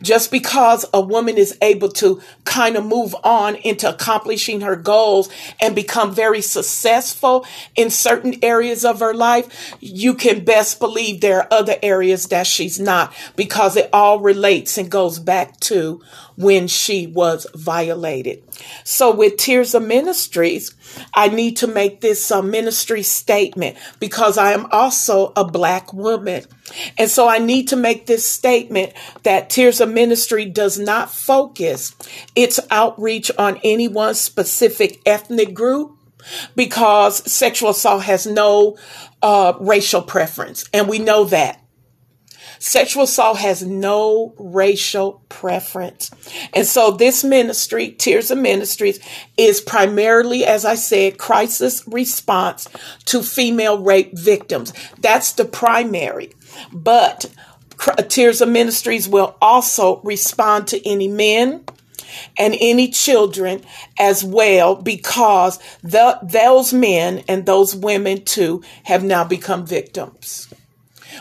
Just 0.00 0.30
because 0.30 0.84
a 0.92 1.00
woman 1.00 1.38
is 1.38 1.56
able 1.62 1.88
to 1.90 2.20
kind 2.44 2.76
of 2.76 2.84
move 2.84 3.14
on 3.24 3.56
into 3.56 3.88
accomplishing 3.88 4.60
her 4.60 4.76
goals 4.76 5.28
and 5.60 5.74
become 5.74 6.14
very 6.14 6.40
successful 6.40 7.46
in 7.76 7.90
certain 7.90 8.34
areas 8.42 8.84
of 8.84 9.00
her 9.00 9.14
life, 9.14 9.76
you 9.80 10.14
can 10.14 10.44
best 10.44 10.80
believe 10.80 11.20
there 11.20 11.40
are 11.40 11.48
other 11.50 11.76
areas 11.82 12.26
that 12.28 12.46
she's 12.46 12.80
not 12.80 13.12
because 13.36 13.76
it 13.76 13.88
all 13.92 14.20
relates 14.20 14.78
and 14.78 14.90
goes 14.90 15.18
back 15.18 15.58
to 15.60 16.02
when 16.36 16.66
she 16.66 17.06
was 17.06 17.46
violated. 17.54 18.42
So 18.84 19.14
with 19.14 19.36
Tirzah 19.36 19.84
Ministries, 19.84 20.74
I 21.14 21.28
need 21.28 21.56
to 21.58 21.66
make 21.66 22.00
this 22.00 22.30
a 22.30 22.42
ministry 22.42 23.02
statement 23.02 23.76
because 24.00 24.38
I 24.38 24.52
am 24.52 24.66
also 24.70 25.32
a 25.36 25.44
black 25.44 25.92
woman. 25.92 26.44
And 26.98 27.10
so 27.10 27.28
I 27.28 27.38
need 27.38 27.68
to 27.68 27.76
make 27.76 28.06
this 28.06 28.30
statement 28.30 28.92
that 29.22 29.50
Tirzah 29.50 29.90
Ministry 29.90 30.44
does 30.44 30.78
not 30.78 31.10
focus 31.10 31.94
its 32.34 32.60
outreach 32.70 33.30
on 33.38 33.60
any 33.62 33.88
one 33.88 34.14
specific 34.14 35.00
ethnic 35.06 35.54
group 35.54 35.96
because 36.54 37.30
sexual 37.30 37.70
assault 37.70 38.04
has 38.04 38.26
no 38.26 38.76
uh, 39.22 39.54
racial 39.60 40.02
preference. 40.02 40.68
And 40.72 40.88
we 40.88 40.98
know 40.98 41.24
that. 41.24 41.58
Sexual 42.62 43.02
assault 43.02 43.38
has 43.38 43.64
no 43.66 44.34
racial 44.38 45.24
preference. 45.28 46.12
And 46.54 46.64
so 46.64 46.92
this 46.92 47.24
ministry, 47.24 47.90
Tirzah 47.98 48.40
Ministries, 48.40 49.00
is 49.36 49.60
primarily, 49.60 50.44
as 50.44 50.64
I 50.64 50.76
said, 50.76 51.18
crisis 51.18 51.82
response 51.88 52.68
to 53.06 53.24
female 53.24 53.82
rape 53.82 54.16
victims. 54.16 54.72
That's 55.00 55.32
the 55.32 55.44
primary. 55.44 56.34
But 56.72 57.26
Tirzah 57.78 58.50
Ministries 58.50 59.08
will 59.08 59.36
also 59.40 60.00
respond 60.02 60.68
to 60.68 60.88
any 60.88 61.08
men 61.08 61.64
and 62.38 62.56
any 62.60 62.88
children 62.88 63.62
as 63.98 64.22
well 64.22 64.76
because 64.76 65.58
the, 65.82 66.18
those 66.22 66.72
men 66.72 67.24
and 67.28 67.46
those 67.46 67.74
women 67.74 68.24
too 68.24 68.62
have 68.84 69.02
now 69.02 69.24
become 69.24 69.66
victims. 69.66 70.52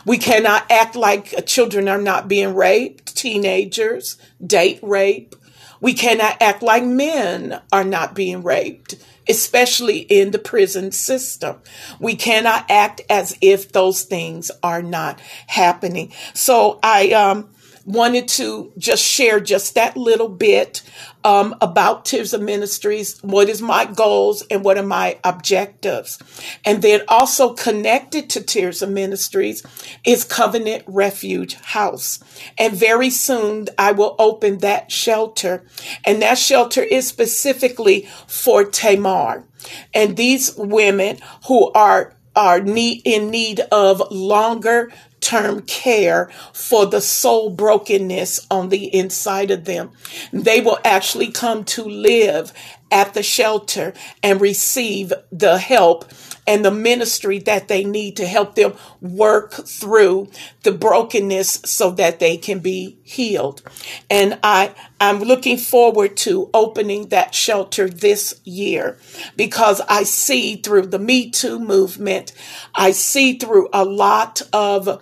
We 0.06 0.17
cannot 0.17 0.70
act 0.72 0.96
like 0.96 1.34
uh, 1.38 1.41
children 1.41 1.88
are 1.88 2.02
not 2.02 2.28
being 2.28 2.56
raped, 2.56 3.15
teenagers, 3.15 4.17
date 4.46 4.80
rape. 4.82 5.36
We 5.80 5.94
cannot 5.94 6.41
act 6.41 6.62
like 6.62 6.84
men 6.84 7.60
are 7.72 7.84
not 7.84 8.15
being 8.15 8.44
raped, 8.44 8.96
especially 9.32 10.00
in 10.00 10.32
the 10.32 10.39
prison 10.39 10.91
system. 10.91 11.56
We 12.00 12.15
cannot 12.15 12.70
act 12.70 13.02
as 13.10 13.38
if 13.41 13.72
those 13.72 14.04
things 14.04 14.52
are 14.62 14.84
not 14.84 15.20
happening. 15.48 16.12
So 16.34 16.80
I 16.84 17.12
um, 17.13 17.50
wanted 17.86 18.28
to 18.28 18.72
just 18.78 19.04
share 19.04 19.39
just 19.39 19.76
that 19.76 19.98
little 19.98 20.30
bit 20.30 20.82
um, 21.24 21.56
about 21.62 22.06
of 22.12 22.41
Ministries, 22.41 23.20
what 23.22 23.50
is 23.50 23.62
my 23.62 23.86
goals 23.86 24.44
and 24.50 24.63
what 24.63 24.78
are 24.78 24.84
my 24.84 25.20
objectives. 25.24 26.20
And 26.65 26.82
then 26.82 27.02
also 27.08 27.54
connected 27.54 28.30
to 28.32 28.41
Tirzah 28.41 28.91
Ministries 28.91 29.63
is 30.06 30.24
Covenant 30.24 30.84
Refuge 30.88 31.56
House. 31.56 32.20
And 32.58 32.74
very 32.74 33.10
soon 33.10 33.67
I 33.78 33.91
will 33.91 34.15
open 34.20 34.60
that 34.60 34.91
shelter. 34.91 35.65
And 36.06 36.22
that 36.22 36.38
shelter 36.38 36.84
is 36.84 37.08
specifically 37.08 38.08
for 38.28 38.63
Tamar. 38.63 39.46
And 39.94 40.17
these 40.17 40.56
women 40.56 41.20
who 41.48 41.72
are 41.74 42.15
are 42.36 42.62
need, 42.62 43.02
in 43.04 43.30
need 43.30 43.60
of 43.72 44.02
longer 44.10 44.91
term 45.22 45.62
care 45.62 46.30
for 46.52 46.86
the 46.86 47.00
soul 47.00 47.50
brokenness 47.50 48.46
on 48.50 48.70
the 48.70 48.94
inside 48.94 49.52
of 49.52 49.66
them. 49.66 49.92
They 50.34 50.60
will 50.60 50.80
actually 50.84 51.32
come 51.32 51.64
to 51.66 51.84
live 51.84 52.52
at 52.91 53.13
the 53.13 53.23
shelter 53.23 53.93
and 54.21 54.41
receive 54.41 55.13
the 55.32 55.58
help 55.58 56.06
and 56.47 56.65
the 56.65 56.71
ministry 56.71 57.39
that 57.39 57.67
they 57.67 57.84
need 57.84 58.17
to 58.17 58.25
help 58.25 58.56
them 58.56 58.73
work 58.99 59.54
through 59.54 60.30
the 60.63 60.71
brokenness 60.71 61.62
so 61.65 61.91
that 61.91 62.19
they 62.19 62.36
can 62.36 62.60
be 62.60 62.97
healed. 63.04 63.62
And 64.10 64.39
I, 64.43 64.73
I'm 64.99 65.19
looking 65.19 65.58
forward 65.58 66.17
to 66.17 66.49
opening 66.54 67.10
that 67.10 67.36
shelter 67.36 67.88
this 67.88 68.39
year 68.43 68.97
because 69.36 69.82
I 69.88 70.04
see 70.04 70.56
through 70.56 70.88
the 70.88 70.99
Me 70.99 71.30
Too 71.30 71.60
movement, 71.60 72.34
I 72.75 72.91
see 72.91 73.38
through 73.38 73.69
a 73.71 73.86
lot 73.86 74.41
of 74.51 75.01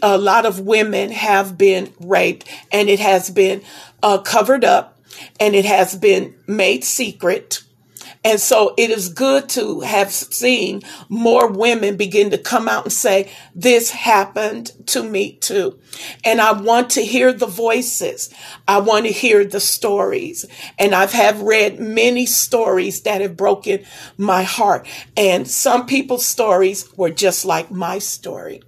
a 0.00 0.16
lot 0.16 0.46
of 0.46 0.60
women 0.60 1.10
have 1.10 1.58
been 1.58 1.92
raped 1.98 2.48
and 2.70 2.88
it 2.88 3.00
has 3.00 3.30
been 3.30 3.60
uh, 4.00 4.18
covered 4.18 4.64
up 4.64 4.91
and 5.38 5.54
it 5.54 5.64
has 5.64 5.96
been 5.96 6.34
made 6.46 6.84
secret. 6.84 7.62
And 8.24 8.38
so 8.38 8.74
it 8.78 8.90
is 8.90 9.08
good 9.08 9.48
to 9.50 9.80
have 9.80 10.12
seen 10.12 10.82
more 11.08 11.48
women 11.48 11.96
begin 11.96 12.30
to 12.30 12.38
come 12.38 12.68
out 12.68 12.84
and 12.84 12.92
say, 12.92 13.30
this 13.54 13.90
happened 13.90 14.70
to 14.88 15.02
me 15.02 15.32
too. 15.32 15.80
And 16.24 16.40
I 16.40 16.52
want 16.52 16.90
to 16.90 17.04
hear 17.04 17.32
the 17.32 17.46
voices. 17.46 18.32
I 18.68 18.78
want 18.78 19.06
to 19.06 19.12
hear 19.12 19.44
the 19.44 19.60
stories. 19.60 20.44
And 20.78 20.94
I've 20.94 21.12
have 21.12 21.40
read 21.40 21.80
many 21.80 22.26
stories 22.26 23.02
that 23.02 23.20
have 23.20 23.36
broken 23.36 23.84
my 24.16 24.44
heart. 24.44 24.86
And 25.16 25.48
some 25.48 25.86
people's 25.86 26.26
stories 26.26 26.88
were 26.96 27.10
just 27.10 27.44
like 27.44 27.72
my 27.72 27.98
story. 27.98 28.62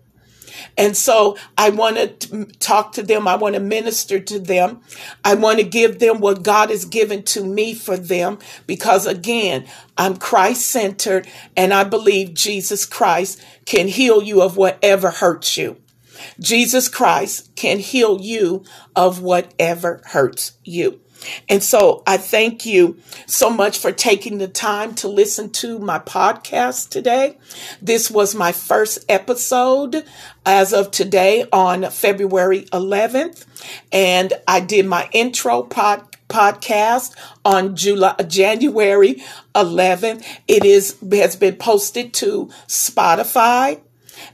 And 0.77 0.96
so 0.96 1.37
I 1.57 1.70
want 1.70 2.20
to 2.20 2.44
talk 2.59 2.92
to 2.92 3.03
them. 3.03 3.29
I 3.29 3.37
want 3.37 3.55
to 3.55 3.61
minister 3.61 4.18
to 4.20 4.38
them. 4.38 4.81
I 5.24 5.35
want 5.35 5.59
to 5.59 5.64
give 5.64 5.98
them 5.98 6.20
what 6.20 6.42
God 6.42 6.70
has 6.70 6.85
given 6.85 7.22
to 7.24 7.44
me 7.44 7.74
for 7.74 7.96
them 7.96 8.38
because 8.66 9.07
again, 9.07 9.66
I'm 9.96 10.16
Christ 10.16 10.66
centered 10.66 11.29
and 11.57 11.72
I 11.72 11.85
believe 11.85 12.35
Jesus 12.35 12.87
Christ 12.87 13.44
can 13.66 13.88
heal 13.88 14.22
you 14.22 14.42
of 14.42 14.57
whatever 14.57 15.11
hurts 15.11 15.57
you. 15.57 15.77
Jesus 16.40 16.88
Christ 16.88 17.55
can 17.57 17.79
heal 17.79 18.20
you 18.20 18.64
of 18.96 19.22
whatever 19.22 20.03
hurts 20.07 20.53
you. 20.64 21.00
And 21.48 21.62
so 21.62 22.03
I 22.07 22.16
thank 22.16 22.66
you 22.66 22.98
so 23.27 23.50
much 23.50 23.79
for 23.79 23.92
taking 23.92 24.38
the 24.38 24.48
time 24.48 24.94
to 24.96 25.09
listen 25.09 25.50
to 25.50 25.79
my 25.79 25.98
podcast 25.98 26.90
today. 26.90 27.38
This 27.81 28.11
was 28.11 28.35
my 28.35 28.53
first 28.53 29.05
episode 29.09 30.05
as 30.44 30.72
of 30.72 30.90
today 30.90 31.46
on 31.53 31.90
February 31.90 32.62
11th. 32.72 33.44
And 33.92 34.33
I 34.46 34.61
did 34.61 34.87
my 34.87 35.09
intro 35.12 35.62
pod, 35.62 36.05
podcast 36.29 37.14
on 37.44 37.77
July, 37.77 38.14
January 38.27 39.22
11th. 39.55 40.24
It 40.48 40.64
is 40.64 40.96
has 41.12 41.37
been 41.37 41.57
posted 41.57 42.12
to 42.14 42.46
Spotify 42.66 43.81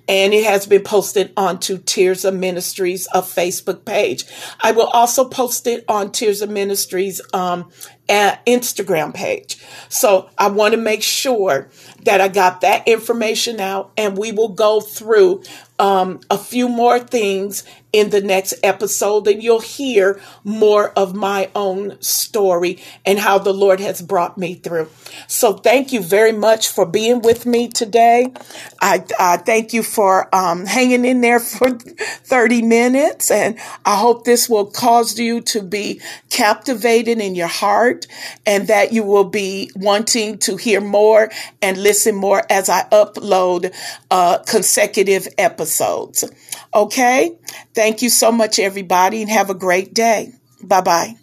and 0.09 0.33
it 0.33 0.45
has 0.45 0.67
been 0.67 0.83
posted 0.83 1.33
onto 1.37 1.79
Tirzah 1.79 2.37
Ministries 2.37 3.07
a 3.15 3.23
Facebook 3.23 3.85
page. 3.85 4.25
I 4.61 4.73
will 4.73 4.89
also 4.89 5.29
post 5.29 5.67
it 5.67 5.85
on 5.89 6.11
Tirzah 6.11 6.49
Ministries 6.49 7.21
um, 7.33 7.71
Instagram 8.09 9.15
page. 9.15 9.59
So 9.89 10.29
I 10.37 10.49
want 10.49 10.73
to 10.73 10.81
make 10.81 11.03
sure 11.03 11.69
that 12.05 12.21
I 12.21 12.29
got 12.29 12.63
that 12.63 12.89
information 12.89 13.61
out 13.61 13.93
and 13.97 14.19
we 14.19 14.33
will 14.33 14.49
go 14.49 14.81
through 14.81 15.43
um, 15.81 16.21
a 16.31 16.37
few 16.37 16.69
more 16.69 16.99
things 16.99 17.65
in 17.93 18.11
the 18.11 18.21
next 18.21 18.55
episode 18.63 19.27
and 19.27 19.43
you'll 19.43 19.61
hear 19.61 20.21
more 20.45 20.91
of 20.91 21.15
my 21.15 21.51
own 21.57 22.01
story 22.01 22.79
and 23.05 23.19
how 23.19 23.39
the 23.39 23.53
Lord 23.53 23.81
has 23.81 24.01
brought 24.01 24.39
me 24.39 24.55
through. 24.55 24.89
So 25.27 25.55
thank 25.55 25.93
you 25.93 26.01
very 26.01 26.33
much 26.33 26.69
for 26.69 26.87
being 26.87 27.21
with 27.21 27.47
me 27.47 27.67
today. 27.67 28.33
I, 28.81 29.05
I 29.19 29.39
thank 29.39 29.73
you 29.73 29.83
for 29.83 30.33
um, 30.35 30.67
hanging 30.67 31.05
in 31.05 31.21
there 31.21 31.41
for 31.41 31.71
30 31.79 32.63
minutes 32.63 33.31
and 33.31 33.59
I 33.85 33.97
hope 33.97 34.25
this 34.25 34.49
will 34.49 34.67
cause 34.67 35.19
you 35.19 35.41
to 35.43 35.63
be 35.63 36.01
captivated 36.29 37.19
in 37.19 37.35
your 37.35 37.49
heart 37.49 38.07
and 38.47 38.69
that 38.69 38.93
you 38.93 39.03
will 39.03 39.25
be 39.25 39.71
wanting 39.75 40.39
to 40.39 40.57
hear 40.57 40.81
more 40.81 41.31
and 41.61 41.77
listen 41.77 42.15
more 42.15 42.45
as 42.49 42.69
I 42.69 42.85
upload 42.91 43.75
uh, 44.13 44.39
consecutive 44.47 45.27
episodes. 45.71 46.25
Okay? 46.75 47.37
Thank 47.75 48.03
you 48.03 48.11
so 48.11 48.33
much, 48.33 48.59
everybody, 48.59 49.23
and 49.23 49.31
have 49.31 49.51
a 49.51 49.55
great 49.55 49.95
day. 49.95 50.33
Bye 50.63 50.81
bye. 50.81 51.17